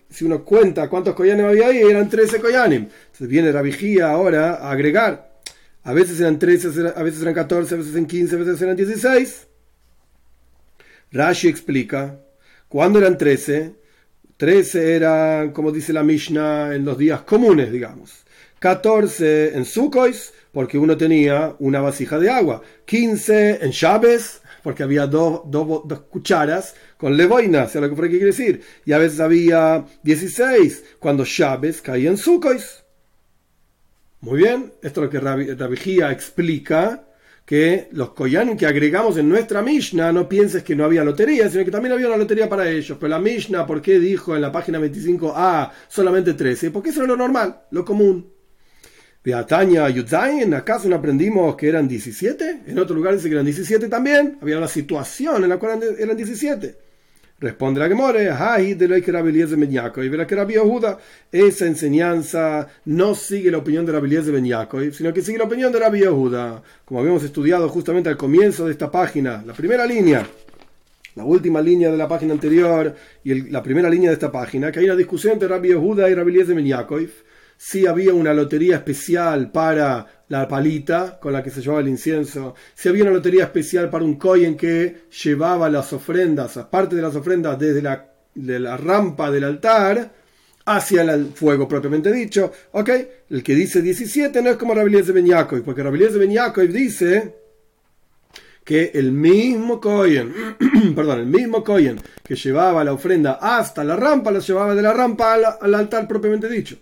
Si 0.09 0.25
uno 0.25 0.45
cuenta 0.45 0.89
cuántos 0.89 1.15
koyanim 1.15 1.45
había 1.45 1.67
ahí, 1.67 1.79
eran 1.79 2.07
13 2.07 2.39
koyanim. 2.39 2.83
Entonces 2.83 3.27
viene 3.27 3.51
la 3.51 3.61
ahora 4.07 4.55
a 4.55 4.71
agregar. 4.71 5.33
A 5.83 5.91
veces 5.91 6.19
eran 6.21 6.39
13, 6.39 6.93
a 6.95 7.03
veces 7.03 7.21
eran 7.21 7.33
14, 7.33 7.75
a 7.75 7.77
veces 7.77 7.93
eran 7.93 8.05
15, 8.05 8.35
a 8.35 8.39
veces 8.39 8.61
eran 8.61 8.75
16. 8.77 9.47
Rashi 11.11 11.49
explica, 11.49 12.19
cuando 12.69 12.99
eran 12.99 13.17
13, 13.17 13.75
13 14.37 14.95
eran, 14.95 15.51
como 15.51 15.71
dice 15.71 15.91
la 15.91 16.03
Mishnah, 16.03 16.73
en 16.73 16.85
los 16.85 16.97
días 16.97 17.23
comunes, 17.23 17.69
digamos. 17.71 18.23
14 18.59 19.57
en 19.57 19.65
Sukois, 19.65 20.33
porque 20.53 20.77
uno 20.77 20.95
tenía 20.95 21.53
una 21.59 21.81
vasija 21.81 22.17
de 22.17 22.29
agua. 22.29 22.61
15 22.85 23.59
en 23.61 23.71
Shabes, 23.71 24.41
porque 24.63 24.81
había 24.81 25.05
dos, 25.05 25.41
cucharas 26.09 26.75
con 26.97 27.15
levoina, 27.15 27.67
sea 27.67 27.81
lo 27.81 27.89
que 27.89 27.95
por 27.95 28.05
aquí 28.05 28.13
quiere 28.13 28.27
decir. 28.27 28.61
Y 28.85 28.93
a 28.93 28.97
veces 28.97 29.19
había 29.19 29.85
16 30.01 30.95
cuando 30.99 31.25
Chávez 31.25 31.81
caía 31.81 32.09
en 32.09 32.17
Sukois. 32.17 32.83
Muy 34.21 34.39
bien, 34.39 34.73
esto 34.81 35.01
es 35.01 35.05
lo 35.05 35.09
que 35.09 35.19
Rabijía 35.19 36.11
explica 36.11 37.03
que 37.45 37.89
los 37.91 38.11
koyanim 38.11 38.55
que 38.55 38.65
agregamos 38.65 39.17
en 39.17 39.27
nuestra 39.27 39.61
Mishnah, 39.61 40.13
no 40.13 40.29
pienses 40.29 40.63
que 40.63 40.77
no 40.77 40.85
había 40.85 41.03
lotería, 41.03 41.49
sino 41.49 41.65
que 41.65 41.71
también 41.71 41.91
había 41.91 42.07
una 42.07 42.15
lotería 42.15 42.47
para 42.47 42.69
ellos. 42.69 42.97
Pero 42.97 43.09
la 43.09 43.19
Mishnah, 43.19 43.65
¿por 43.65 43.81
qué 43.81 43.99
dijo 43.99 44.33
en 44.33 44.41
la 44.41 44.51
página 44.51 44.79
25a 44.79 45.71
solamente 45.89 46.35
13? 46.35 46.71
Porque 46.71 46.91
eso 46.91 47.01
es 47.01 47.07
lo 47.07 47.17
normal, 47.17 47.63
lo 47.71 47.83
común. 47.83 48.31
Beataña 49.23 49.89
Yudzain, 49.89 50.53
¿acaso 50.53 50.89
no 50.89 50.97
aprendimos 50.97 51.55
que 51.55 51.69
eran 51.69 51.87
17? 51.87 52.63
En 52.67 52.77
otro 52.77 52.93
lugar 52.93 53.15
dice 53.15 53.29
que 53.29 53.35
eran 53.35 53.45
17 53.45 53.87
también. 53.87 54.37
Había 54.41 54.57
una 54.57 54.67
situación 54.67 55.43
en 55.43 55.49
la 55.49 55.57
cual 55.57 55.79
eran 55.97 56.17
17. 56.17 56.75
Responde 57.39 57.79
la 57.79 57.87
Gemore, 57.87 58.29
de 58.75 58.87
lo 58.87 58.95
que 59.01 60.05
y 60.05 60.09
verá 60.09 60.27
que 60.27 60.35
Rabbi 60.35 60.53
Yehuda, 60.53 60.97
esa 61.31 61.65
enseñanza 61.65 62.67
no 62.85 63.15
sigue 63.15 63.49
la 63.49 63.59
opinión 63.59 63.85
de 63.85 63.91
Rabbi 63.93 64.09
de 64.09 64.31
Ben 64.31 64.93
sino 64.93 65.13
que 65.13 65.21
sigue 65.21 65.37
la 65.37 65.45
opinión 65.45 65.71
de 65.71 65.79
Rabbi 65.79 65.99
Yehuda. 65.99 66.61
Como 66.83 66.99
habíamos 66.99 67.23
estudiado 67.23 67.67
justamente 67.69 68.09
al 68.09 68.17
comienzo 68.17 68.65
de 68.65 68.71
esta 68.71 68.91
página, 68.91 69.43
la 69.45 69.53
primera 69.53 69.85
línea, 69.85 70.25
la 71.15 71.23
última 71.23 71.61
línea 71.61 71.91
de 71.91 71.97
la 71.97 72.07
página 72.07 72.33
anterior 72.33 72.93
y 73.23 73.49
la 73.49 73.63
primera 73.63 73.89
línea 73.89 74.09
de 74.09 74.15
esta 74.15 74.31
página, 74.31 74.71
que 74.71 74.79
hay 74.79 74.85
una 74.85 74.95
discusión 74.95 75.33
entre 75.33 75.47
Rabbi 75.47 75.69
Yehuda 75.69 76.09
y 76.09 76.13
Rabbi 76.13 76.43
de 76.43 76.55
si 77.65 77.87
había 77.87 78.13
una 78.13 78.33
lotería 78.33 78.75
especial 78.75 79.49
para 79.49 80.25
la 80.27 80.49
palita 80.49 81.17
con 81.17 81.31
la 81.31 81.41
que 81.41 81.49
se 81.49 81.61
llevaba 81.61 81.79
el 81.79 81.87
incienso, 81.87 82.55
si 82.75 82.89
había 82.89 83.03
una 83.03 83.13
lotería 83.13 83.45
especial 83.45 83.89
para 83.89 84.03
un 84.03 84.15
cohen 84.15 84.57
que 84.57 85.03
llevaba 85.23 85.69
las 85.69 85.93
ofrendas, 85.93 86.57
aparte 86.57 86.97
de 86.97 87.01
las 87.01 87.15
ofrendas 87.15 87.57
desde 87.57 87.81
la, 87.81 88.11
de 88.35 88.59
la 88.59 88.75
rampa 88.75 89.31
del 89.31 89.45
altar 89.45 90.11
hacia 90.65 91.03
el 91.03 91.27
fuego 91.27 91.65
propiamente 91.65 92.11
dicho. 92.11 92.51
¿Ok? 92.73 92.89
El 93.29 93.41
que 93.41 93.55
dice 93.55 93.81
17 93.81 94.41
no 94.41 94.49
es 94.49 94.57
como 94.57 94.73
Rabelías 94.73 95.07
de 95.07 95.13
Ben 95.13 95.31
porque 95.63 95.83
Rabelías 95.83 96.11
de 96.11 96.19
Ben 96.19 96.73
dice 96.73 97.35
que 98.65 98.91
el 98.93 99.13
mismo 99.13 99.79
Cohen, 99.79 100.33
perdón, 100.95 101.21
el 101.21 101.27
mismo 101.27 101.63
Cohen 101.63 101.97
que 102.25 102.35
llevaba 102.35 102.83
la 102.83 102.91
ofrenda 102.91 103.39
hasta 103.41 103.85
la 103.85 103.95
rampa, 103.95 104.31
la 104.31 104.39
llevaba 104.39 104.75
de 104.75 104.81
la 104.81 104.91
rampa 104.91 105.35
al 105.61 105.75
altar 105.75 106.09
propiamente 106.09 106.49
dicho. 106.49 106.77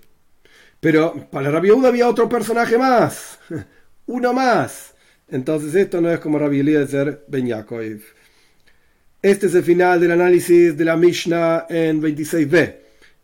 Pero 0.82 1.14
para 1.30 1.52
Rabbi 1.52 1.70
había 1.86 2.10
otro 2.10 2.28
personaje 2.28 2.76
más, 2.76 3.40
uno 4.08 4.34
más. 4.34 4.96
Entonces 5.30 5.76
esto 5.76 6.02
no 6.02 6.12
es 6.12 6.20
como 6.20 6.40
Rabbi 6.40 6.60
Eliezer 6.60 7.24
Ben 7.28 7.46
Yaakov. 7.46 8.02
Este 9.22 9.46
es 9.46 9.54
el 9.54 9.64
final 9.64 10.00
del 10.02 10.12
análisis 10.12 10.76
de 10.76 10.84
la 10.84 10.98
Mishnah 10.98 11.68
en 11.70 12.02
26b. 12.02 12.78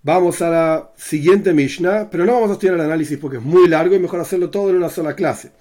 Vamos 0.04 0.39
a 0.43 0.50
la 0.52 0.91
siguiente 0.96 1.52
Mishnah, 1.52 2.12
pero 2.12 2.26
no 2.26 2.34
vamos 2.34 2.52
a 2.52 2.54
estudiar 2.54 2.76
el 2.76 2.82
análisis 2.82 3.17
porque 3.17 3.38
es 3.38 3.43
muy 3.43 3.67
largo 3.67 3.96
y 3.96 4.00
mejor 4.00 4.20
hacerlo 4.20 4.52
todo 4.52 4.70
en 4.70 4.76
una 4.76 4.89
sola 4.89 5.15
clase. 5.15 5.52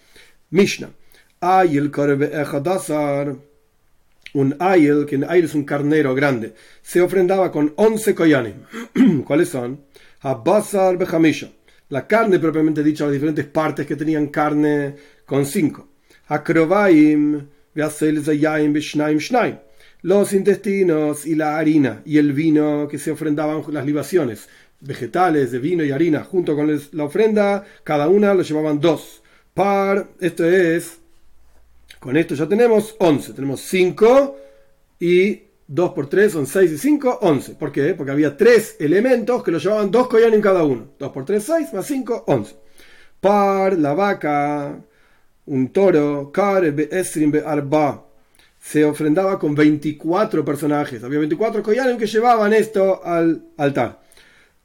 Mishnah. 0.51 0.91
Ayel 1.41 1.91
Un 4.35 4.57
ayel, 4.59 5.07
que 5.07 5.25
ayel 5.27 5.45
es 5.47 5.55
un 5.55 5.65
carnero 5.65 6.15
grande, 6.15 6.53
se 6.83 7.01
ofrendaba 7.01 7.51
con 7.51 7.73
11 7.77 8.15
koyanim. 8.15 8.55
¿Cuáles 9.25 9.49
son? 9.49 9.81
Habasar 10.21 10.99
Behamisha 10.99 11.56
la 11.89 12.07
carne 12.07 12.39
propiamente 12.39 12.83
dicha, 12.83 13.05
las 13.05 13.13
diferentes 13.13 13.47
partes 13.47 13.87
que 13.87 13.97
tenían 13.97 14.29
carne 14.29 14.97
con 15.25 15.47
cinco. 15.47 15.89
Los 20.03 20.33
intestinos 20.33 21.27
y 21.27 21.35
la 21.35 21.59
harina 21.59 22.03
y 22.05 22.19
el 22.19 22.33
vino 22.33 22.89
que 22.89 22.99
se 22.99 23.11
ofrendaban 23.11 23.63
las 23.69 23.87
libaciones 23.87 24.49
vegetales 24.81 25.53
de 25.53 25.59
vino 25.59 25.85
y 25.85 25.91
harina 25.91 26.25
junto 26.25 26.55
con 26.55 26.81
la 26.93 27.05
ofrenda, 27.05 27.65
cada 27.83 28.09
una 28.09 28.35
lo 28.35 28.43
llevaban 28.43 28.81
dos. 28.81 29.23
Par, 29.55 30.09
esto 30.21 30.45
es, 30.45 30.99
con 31.99 32.17
esto 32.17 32.35
ya 32.35 32.47
tenemos 32.47 32.95
11, 32.99 33.33
tenemos 33.33 33.61
5 33.63 34.39
y 35.01 35.46
2 35.69 35.93
por 35.93 36.09
3 36.09 36.33
son 36.33 36.47
6 36.47 36.73
y 36.73 36.79
5, 36.79 37.19
11. 37.23 37.55
¿Por 37.55 37.73
qué? 37.73 37.95
Porque 37.95 38.13
había 38.13 38.37
tres 38.37 38.77
elementos 38.79 39.43
que 39.43 39.51
lo 39.51 39.59
llevaban 39.59 39.91
dos 39.91 40.09
en 40.15 40.41
cada 40.41 40.65
uno. 40.65 40.93
2 40.99 41.13
por 41.13 41.25
3, 41.25 41.43
6, 41.43 41.75
más 41.75 41.87
5, 41.87 42.25
11. 42.27 42.57
Par, 43.21 43.77
la 43.79 43.95
vaca, 43.95 44.79
un 45.47 45.73
toro, 45.73 46.31
kar, 46.33 46.65
esrim, 46.65 47.33
arba. 47.45 48.05
Se 48.61 48.85
ofrendaba 48.85 49.39
con 49.39 49.55
24 49.55 50.45
personajes. 50.45 51.03
Había 51.03 51.19
24 51.21 51.63
koyanim 51.63 51.99
que 51.99 52.07
llevaban 52.07 52.53
esto 52.53 53.05
al 53.05 53.47
altar. 53.57 54.03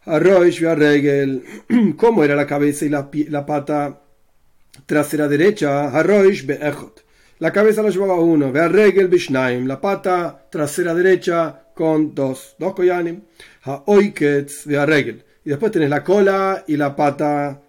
Arroish, 0.05 0.61
regel. 0.61 1.43
¿Cómo 1.97 2.23
era 2.23 2.35
la 2.35 2.47
cabeza 2.47 2.85
y 2.85 2.89
la, 2.89 3.09
la 3.29 3.45
pata 3.45 4.01
trasera 4.85 5.27
derecha? 5.27 5.89
Arroish, 5.89 6.45
be'echot 6.45 7.03
la 7.41 7.51
cabeza 7.51 7.81
la 7.81 7.89
llevaba 7.89 8.19
uno, 8.19 8.51
ve 8.51 8.67
regel 8.67 9.07
bishnaim, 9.07 9.65
la 9.65 9.81
pata 9.81 10.45
trasera 10.51 10.93
derecha 10.93 11.63
con 11.73 12.13
dos, 12.13 12.55
dos 12.59 12.75
koyanim, 12.75 13.19
ha 13.63 13.81
oiketz 13.87 14.67
ve 14.67 14.85
regel. 14.85 15.23
Y 15.43 15.49
después 15.49 15.71
tenés 15.71 15.89
la 15.89 16.03
cola 16.03 16.63
y 16.67 16.77
la 16.77 16.95
pata 16.95 17.59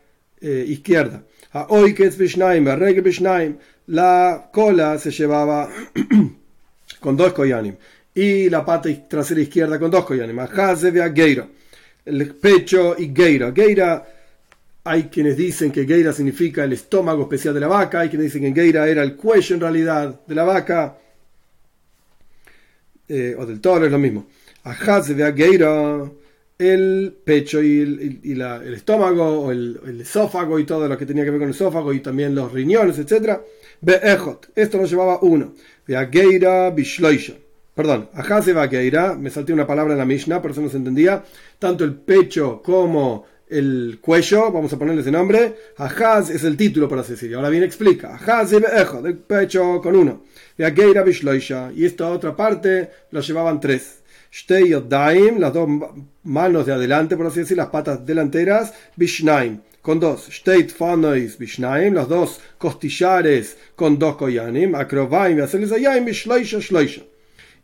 eh, 0.42 0.66
izquierda. 0.68 1.22
Ha 1.54 1.68
oiketz 1.70 2.18
bishnaim, 2.18 2.66
ve 2.66 2.76
regel 2.76 3.02
bishnaim, 3.02 3.56
la 3.86 4.50
cola 4.52 4.98
se 4.98 5.10
llevaba 5.10 5.70
con 7.00 7.16
dos 7.16 7.32
koyanim 7.32 7.74
y 8.14 8.50
la 8.50 8.66
pata 8.66 8.90
trasera 9.08 9.40
izquierda 9.40 9.78
con 9.78 9.90
dos 9.90 10.04
koyanim. 10.04 10.38
Ahaze 10.38 10.92
Geira. 11.14 11.48
El 12.04 12.34
pecho 12.34 12.94
y 12.98 13.10
Geira. 13.14 13.52
Geira, 13.52 14.06
hay 14.84 15.04
quienes 15.04 15.36
dicen 15.36 15.70
que 15.70 15.86
Geira 15.86 16.12
significa 16.12 16.64
el 16.64 16.72
estómago 16.72 17.22
especial 17.22 17.54
de 17.54 17.60
la 17.60 17.68
vaca, 17.68 18.00
hay 18.00 18.08
quienes 18.08 18.32
dicen 18.32 18.52
que 18.52 18.60
Geira 18.60 18.88
era 18.88 19.02
el 19.02 19.16
cuello 19.16 19.54
en 19.54 19.60
realidad 19.60 20.20
de 20.26 20.34
la 20.34 20.44
vaca, 20.44 20.98
eh, 23.08 23.36
o 23.38 23.46
del 23.46 23.60
toro, 23.60 23.86
es 23.86 23.92
lo 23.92 23.98
mismo. 23.98 24.26
Ahaze 24.64 25.14
Geira 25.34 26.10
el 26.58 27.16
pecho 27.24 27.62
y, 27.62 27.80
el, 27.80 28.74
estómago 28.74 29.40
o 29.42 29.52
el, 29.52 30.00
esófago 30.00 30.58
y 30.58 30.64
todo 30.64 30.88
lo 30.88 30.96
que 30.96 31.06
tenía 31.06 31.24
que 31.24 31.30
ver 31.30 31.40
con 31.40 31.48
el 31.48 31.54
esófago 31.54 31.92
y 31.92 32.00
también 32.00 32.34
los 32.34 32.52
riñones, 32.52 32.98
etc. 32.98 33.40
Be'ejot, 33.80 34.50
esto 34.54 34.78
lo 34.78 34.84
llevaba 34.84 35.18
uno. 35.22 35.54
Be'ageira 35.86 36.70
bishloisha. 36.70 37.34
Perdón, 37.74 38.10
Ajase 38.12 38.54
Geira, 38.68 39.14
me 39.14 39.30
salté 39.30 39.52
una 39.52 39.66
palabra 39.66 39.94
en 39.94 39.98
la 39.98 40.04
Mishnah, 40.04 40.42
por 40.42 40.50
eso 40.50 40.60
no 40.60 40.68
se 40.68 40.76
entendía. 40.76 41.24
Tanto 41.58 41.84
el 41.84 41.94
pecho 41.94 42.62
como 42.62 43.24
el 43.52 43.98
cuello, 44.00 44.50
vamos 44.50 44.72
a 44.72 44.78
ponerle 44.78 45.02
ese 45.02 45.10
nombre. 45.10 45.54
Ajaz 45.76 46.30
es 46.30 46.42
el 46.44 46.56
título, 46.56 46.88
por 46.88 46.98
así 46.98 47.12
decirlo. 47.12 47.36
Ahora 47.36 47.50
bien 47.50 47.62
explica. 47.62 48.14
Ajaz 48.14 48.50
Be'ejot, 48.52 49.04
el 49.04 49.18
pecho 49.18 49.80
con 49.82 49.94
uno. 49.94 50.24
Be'ageira 50.56 51.02
bishloisha. 51.02 51.70
Y 51.74 51.84
esta 51.84 52.08
otra 52.10 52.34
parte 52.34 52.90
lo 53.10 53.20
llevaban 53.20 53.60
tres. 53.60 54.02
Shtei 54.32 54.72
Daim, 54.88 55.38
las 55.38 55.52
dos 55.52 55.68
manos 56.22 56.64
de 56.64 56.72
adelante, 56.72 57.18
por 57.18 57.26
así 57.26 57.40
decir, 57.40 57.58
las 57.58 57.68
patas 57.68 58.06
delanteras, 58.06 58.72
Bishnaim, 58.96 59.60
con 59.82 60.00
dos. 60.00 60.28
Shteit 60.30 60.70
Fanois 60.70 61.36
Bishnaim, 61.36 61.92
los 61.92 62.08
dos 62.08 62.40
costillares 62.56 63.58
con 63.76 63.98
dos 63.98 64.16
koyanim, 64.16 64.74
Akrovaim, 64.74 65.38
Ayayim, 65.38 66.06
Bishloisha, 66.06 66.60
Shloisha. 66.60 67.02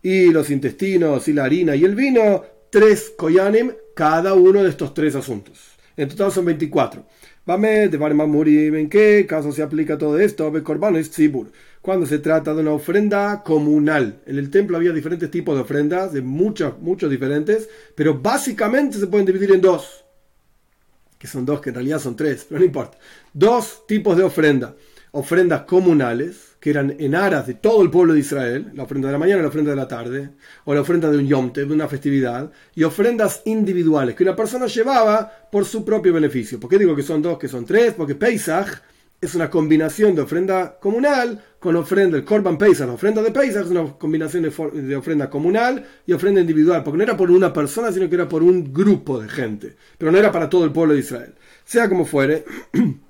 Y 0.03 0.31
los 0.31 0.51
intestinos 0.51 1.27
y 1.29 1.33
la 1.33 1.45
harina 1.45 1.75
y 1.75 1.85
el 1.85 1.95
vino, 1.95 2.45
tres 2.71 3.15
koyanim, 3.17 3.73
cada 3.95 4.35
uno 4.35 4.63
de 4.63 4.69
estos 4.69 4.93
tres 4.93 5.15
asuntos. 5.15 5.78
En 5.99 6.09
total 6.09 6.31
son 6.31 6.45
24. 6.45 7.05
Vame, 7.45 7.89
de 7.89 7.99
Murim, 7.99 8.77
¿en 8.77 8.89
qué 8.89 9.27
caso 9.29 9.51
se 9.51 9.65
aplica 9.65 9.99
todo 9.99 10.17
esto? 10.21 10.49
Bekorban 10.49 10.95
es 10.95 11.11
Tzibur 11.11 11.51
cuando 11.83 12.07
se 12.07 12.21
trata 12.21 12.55
de 12.55 12.61
una 12.61 12.71
ofrenda 12.71 13.43
comunal. 13.43 14.21
En 14.25 14.39
el 14.39 14.49
templo 14.49 14.77
había 14.77 14.93
diferentes 14.93 15.29
tipos 15.29 15.57
de 15.57 15.63
ofrendas, 15.63 16.13
de 16.13 16.23
muchos, 16.23 16.79
muchos 16.81 17.11
diferentes, 17.11 17.69
pero 17.97 18.17
básicamente 18.17 18.97
se 18.97 19.09
pueden 19.09 19.27
dividir 19.27 19.51
en 19.51 19.61
dos, 19.61 20.05
que 21.19 21.27
son 21.27 21.45
dos, 21.45 21.61
que 21.61 21.71
en 21.71 21.75
realidad 21.75 21.99
son 21.99 22.15
tres, 22.15 22.47
pero 22.49 22.61
no 22.61 22.67
importa. 22.67 22.97
Dos 23.33 23.85
tipos 23.89 24.17
de 24.17 24.23
ofrenda. 24.23 24.77
Ofrendas 25.19 25.63
comunales, 25.63 26.55
que 26.61 26.71
eran 26.71 26.95
en 26.97 27.17
aras 27.17 27.45
de 27.49 27.55
todo 27.55 27.83
el 27.83 27.91
pueblo 27.91 28.15
de 28.15 28.21
Israel, 28.21 28.71
la 28.73 28.85
ofrenda 28.85 29.09
de 29.09 29.13
la 29.13 29.19
mañana, 29.19 29.43
la 29.43 29.49
ofrenda 29.49 29.71
de 29.71 29.77
la 29.77 29.89
tarde, 29.89 30.31
o 30.65 30.73
la 30.73 30.83
ofrenda 30.83 31.11
de 31.11 31.19
un 31.19 31.27
yomte, 31.27 31.65
de 31.65 31.75
una 31.75 31.89
festividad, 31.89 32.53
y 32.77 32.85
ofrendas 32.85 33.43
individuales, 33.45 34.15
que 34.15 34.23
una 34.23 34.37
persona 34.37 34.67
llevaba 34.67 35.29
por 35.51 35.65
su 35.65 35.85
propio 35.85 36.13
beneficio. 36.13 36.61
¿Por 36.61 36.71
qué 36.71 36.79
digo 36.79 36.95
que 36.95 37.03
son 37.03 37.21
dos, 37.21 37.37
que 37.37 37.49
son 37.49 37.65
tres? 37.65 37.95
Porque 37.95 38.15
Pesach 38.15 38.81
es 39.21 39.35
una 39.35 39.51
combinación 39.51 40.15
de 40.15 40.23
ofrenda 40.23 40.79
comunal 40.79 41.43
con 41.59 41.75
ofrenda, 41.75 42.17
el 42.17 42.25
Korban 42.25 42.57
Pesach, 42.57 42.87
la 42.87 42.93
ofrenda 42.93 43.21
de 43.21 43.33
Pesach 43.33 43.65
es 43.65 43.71
una 43.73 43.99
combinación 43.99 44.45
de, 44.45 44.97
ofrenda 44.97 45.29
comunal 45.29 45.85
y 46.07 46.13
ofrenda 46.13 46.41
individual, 46.41 46.85
porque 46.85 46.99
no 46.99 47.03
era 47.03 47.17
por 47.17 47.29
una 47.33 47.53
persona, 47.53 47.91
sino 47.91 48.09
que 48.09 48.15
era 48.15 48.29
por 48.29 48.45
un 48.45 48.73
grupo 48.73 49.21
de 49.21 49.29
gente, 49.29 49.75
pero 49.99 50.13
no 50.13 50.19
era 50.19 50.31
para 50.31 50.49
todo 50.49 50.65
el 50.65 50.71
pueblo 50.71 50.95
de 50.95 51.01
Israel. 51.01 51.35
Sea 51.65 51.89
como 51.89 52.05
fuere, 52.05 52.45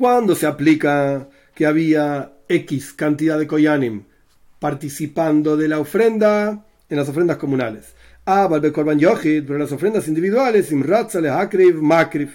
cuando 0.00 0.34
se 0.34 0.46
aplica 0.46 1.28
que 1.54 1.66
había 1.66 2.32
X 2.48 2.94
cantidad 2.94 3.38
de 3.38 3.46
Koyanim 3.46 4.04
participando 4.58 5.58
de 5.58 5.68
la 5.68 5.78
ofrenda 5.78 6.64
en 6.88 6.96
las 6.96 7.06
ofrendas 7.10 7.36
comunales, 7.36 7.94
ah, 8.24 8.48
Korban 8.72 8.98
Yochid, 8.98 9.44
pero 9.46 9.58
las 9.58 9.72
ofrendas 9.72 10.08
individuales, 10.08 10.72
Imratzale, 10.72 11.28
Akriv, 11.28 11.82
Makriv 11.82 12.30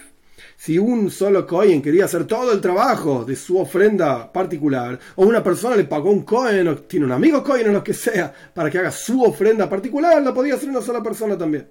si 0.56 0.78
un 0.78 1.10
solo 1.10 1.44
Cohen 1.44 1.82
quería 1.82 2.04
hacer 2.04 2.24
todo 2.24 2.52
el 2.52 2.60
trabajo 2.60 3.24
de 3.24 3.34
su 3.34 3.58
ofrenda 3.58 4.32
particular, 4.32 4.96
o 5.16 5.26
una 5.26 5.42
persona 5.42 5.74
le 5.74 5.84
pagó 5.84 6.12
un 6.12 6.22
Cohen, 6.22 6.68
o 6.68 6.76
tiene 6.76 7.06
un 7.06 7.12
amigo 7.12 7.42
Cohen 7.42 7.70
o 7.70 7.72
lo 7.72 7.82
que 7.82 7.94
sea, 7.94 8.32
para 8.54 8.70
que 8.70 8.78
haga 8.78 8.92
su 8.92 9.24
ofrenda 9.24 9.68
particular, 9.68 10.22
la 10.22 10.32
podía 10.32 10.54
hacer 10.54 10.68
una 10.68 10.82
sola 10.82 11.02
persona 11.02 11.36
también. 11.36 11.68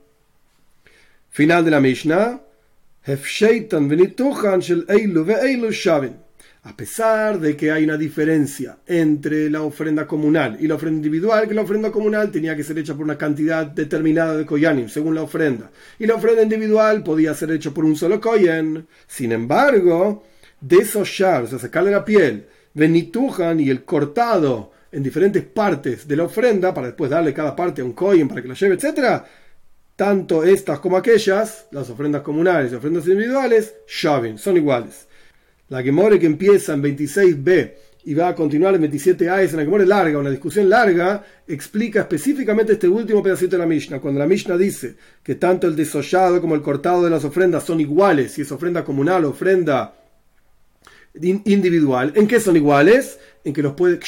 Final 1.29 1.63
de 1.63 1.71
la 1.71 1.79
Mishnah. 1.79 2.41
A 3.07 3.15
pesar 6.75 7.39
de 7.39 7.55
que 7.55 7.71
hay 7.71 7.83
una 7.83 7.97
diferencia 7.97 8.79
entre 8.87 9.47
la 9.51 9.61
ofrenda 9.61 10.07
comunal 10.07 10.57
y 10.59 10.67
la 10.67 10.73
ofrenda 10.73 10.95
individual, 10.95 11.47
que 11.47 11.53
la 11.53 11.61
ofrenda 11.61 11.91
comunal 11.91 12.31
tenía 12.31 12.55
que 12.55 12.63
ser 12.63 12.79
hecha 12.79 12.95
por 12.95 13.03
una 13.03 13.15
cantidad 13.15 13.67
determinada 13.67 14.35
de 14.35 14.47
koyanim, 14.47 14.89
según 14.89 15.13
la 15.13 15.21
ofrenda, 15.21 15.69
y 15.99 16.07
la 16.07 16.15
ofrenda 16.15 16.41
individual 16.41 17.03
podía 17.03 17.35
ser 17.35 17.51
hecha 17.51 17.69
por 17.69 17.85
un 17.85 17.95
solo 17.95 18.19
koyen. 18.19 18.87
Sin 19.05 19.31
embargo, 19.31 20.23
desollar, 20.59 21.43
o 21.43 21.47
sea, 21.47 21.59
sacarle 21.59 21.91
la 21.91 22.03
piel, 22.03 22.47
venitujan 22.73 23.59
y 23.59 23.69
el 23.69 23.83
cortado 23.83 24.71
en 24.91 25.03
diferentes 25.03 25.43
partes 25.43 26.07
de 26.07 26.15
la 26.15 26.23
ofrenda, 26.23 26.73
para 26.73 26.87
después 26.87 27.11
darle 27.11 27.35
cada 27.35 27.55
parte 27.55 27.83
a 27.83 27.85
un 27.85 27.93
koyen 27.93 28.27
para 28.27 28.41
que 28.41 28.47
lo 28.47 28.55
lleve, 28.55 28.73
etc., 28.73 29.23
tanto 29.95 30.43
estas 30.43 30.79
como 30.79 30.97
aquellas, 30.97 31.67
las 31.71 31.89
ofrendas 31.89 32.21
comunales 32.21 32.71
y 32.71 32.75
ofrendas 32.75 33.07
individuales, 33.07 33.75
son 34.37 34.57
iguales. 34.57 35.07
La 35.69 35.81
Gemore 35.81 36.19
que 36.19 36.25
empieza 36.25 36.73
en 36.73 36.83
26b 36.83 37.73
y 38.07 38.13
va 38.13 38.29
a 38.29 38.35
continuar 38.35 38.75
en 38.75 38.83
27a 38.83 39.41
es 39.41 39.53
una 39.53 39.63
Gemore 39.63 39.85
larga, 39.85 40.19
una 40.19 40.29
discusión 40.29 40.69
larga, 40.69 41.23
explica 41.47 42.01
específicamente 42.01 42.73
este 42.73 42.87
último 42.87 43.23
pedacito 43.23 43.55
de 43.55 43.63
la 43.63 43.65
Mishnah. 43.65 43.99
Cuando 43.99 44.19
la 44.19 44.27
Mishnah 44.27 44.57
dice 44.57 44.95
que 45.23 45.35
tanto 45.35 45.65
el 45.65 45.75
desollado 45.75 46.39
como 46.39 46.53
el 46.53 46.61
cortado 46.61 47.03
de 47.03 47.09
las 47.09 47.25
ofrendas 47.25 47.63
son 47.63 47.79
iguales, 47.79 48.33
si 48.33 48.41
es 48.43 48.51
ofrenda 48.51 48.83
comunal 48.83 49.25
o 49.25 49.29
ofrenda 49.29 49.95
individual, 51.19 52.11
¿en 52.15 52.27
qué 52.27 52.39
son 52.39 52.55
iguales? 52.57 53.17
En 53.43 53.53
que 53.53 53.63
los 53.63 53.73
puede, 53.73 53.99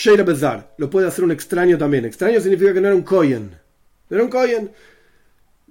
lo 0.78 0.90
puede 0.90 1.08
hacer 1.08 1.24
un 1.24 1.32
extraño 1.32 1.78
también. 1.78 2.06
Extraño 2.06 2.40
significa 2.40 2.74
que 2.74 2.82
no 2.82 2.88
era 2.88 2.96
un 2.96 3.04
kohen. 3.04 3.52
No 4.10 4.16
era 4.16 4.24
un 4.24 4.30
kohen. 4.30 4.72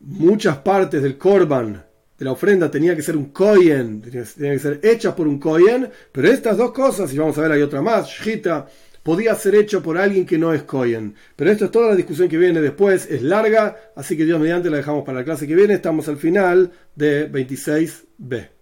Muchas 0.01 0.59
partes 0.59 1.03
del 1.03 1.19
korban 1.19 1.85
de 2.19 2.25
la 2.25 2.33
ofrenda 2.33 2.71
tenía 2.71 2.97
que 2.97 3.03
ser 3.03 3.17
un 3.17 3.27
kohen, 3.27 4.01
tenía 4.01 4.53
que 4.53 4.59
ser 4.59 4.81
hecha 4.83 5.15
por 5.15 5.29
un 5.29 5.39
kohen, 5.39 5.91
pero 6.13 6.29
estas 6.29 6.57
dos 6.57 6.73
cosas, 6.73 7.13
y 7.13 7.19
vamos 7.19 7.37
a 7.37 7.43
ver 7.43 7.53
hay 7.53 7.63
otra 7.63 7.83
más, 7.83 8.09
shita, 8.09 8.67
podía 9.03 9.35
ser 9.35 9.55
hecho 9.55 9.83
por 9.83 9.99
alguien 9.99 10.25
que 10.25 10.39
no 10.39 10.53
es 10.53 10.63
kohen. 10.63 11.15
Pero 11.37 11.51
esto 11.51 11.67
es 11.67 11.71
toda 11.71 11.91
la 11.91 11.97
discusión 11.97 12.29
que 12.29 12.39
viene 12.39 12.61
después, 12.61 13.07
es 13.11 13.23
larga, 13.23 13.93
así 13.95 14.17
que 14.17 14.25
Dios 14.25 14.41
mediante 14.41 14.71
la 14.71 14.79
dejamos 14.79 15.05
para 15.05 15.19
la 15.19 15.25
clase 15.25 15.47
que 15.47 15.55
viene, 15.55 15.75
estamos 15.75 16.09
al 16.09 16.17
final 16.17 16.73
de 16.95 17.31
26b. 17.31 18.56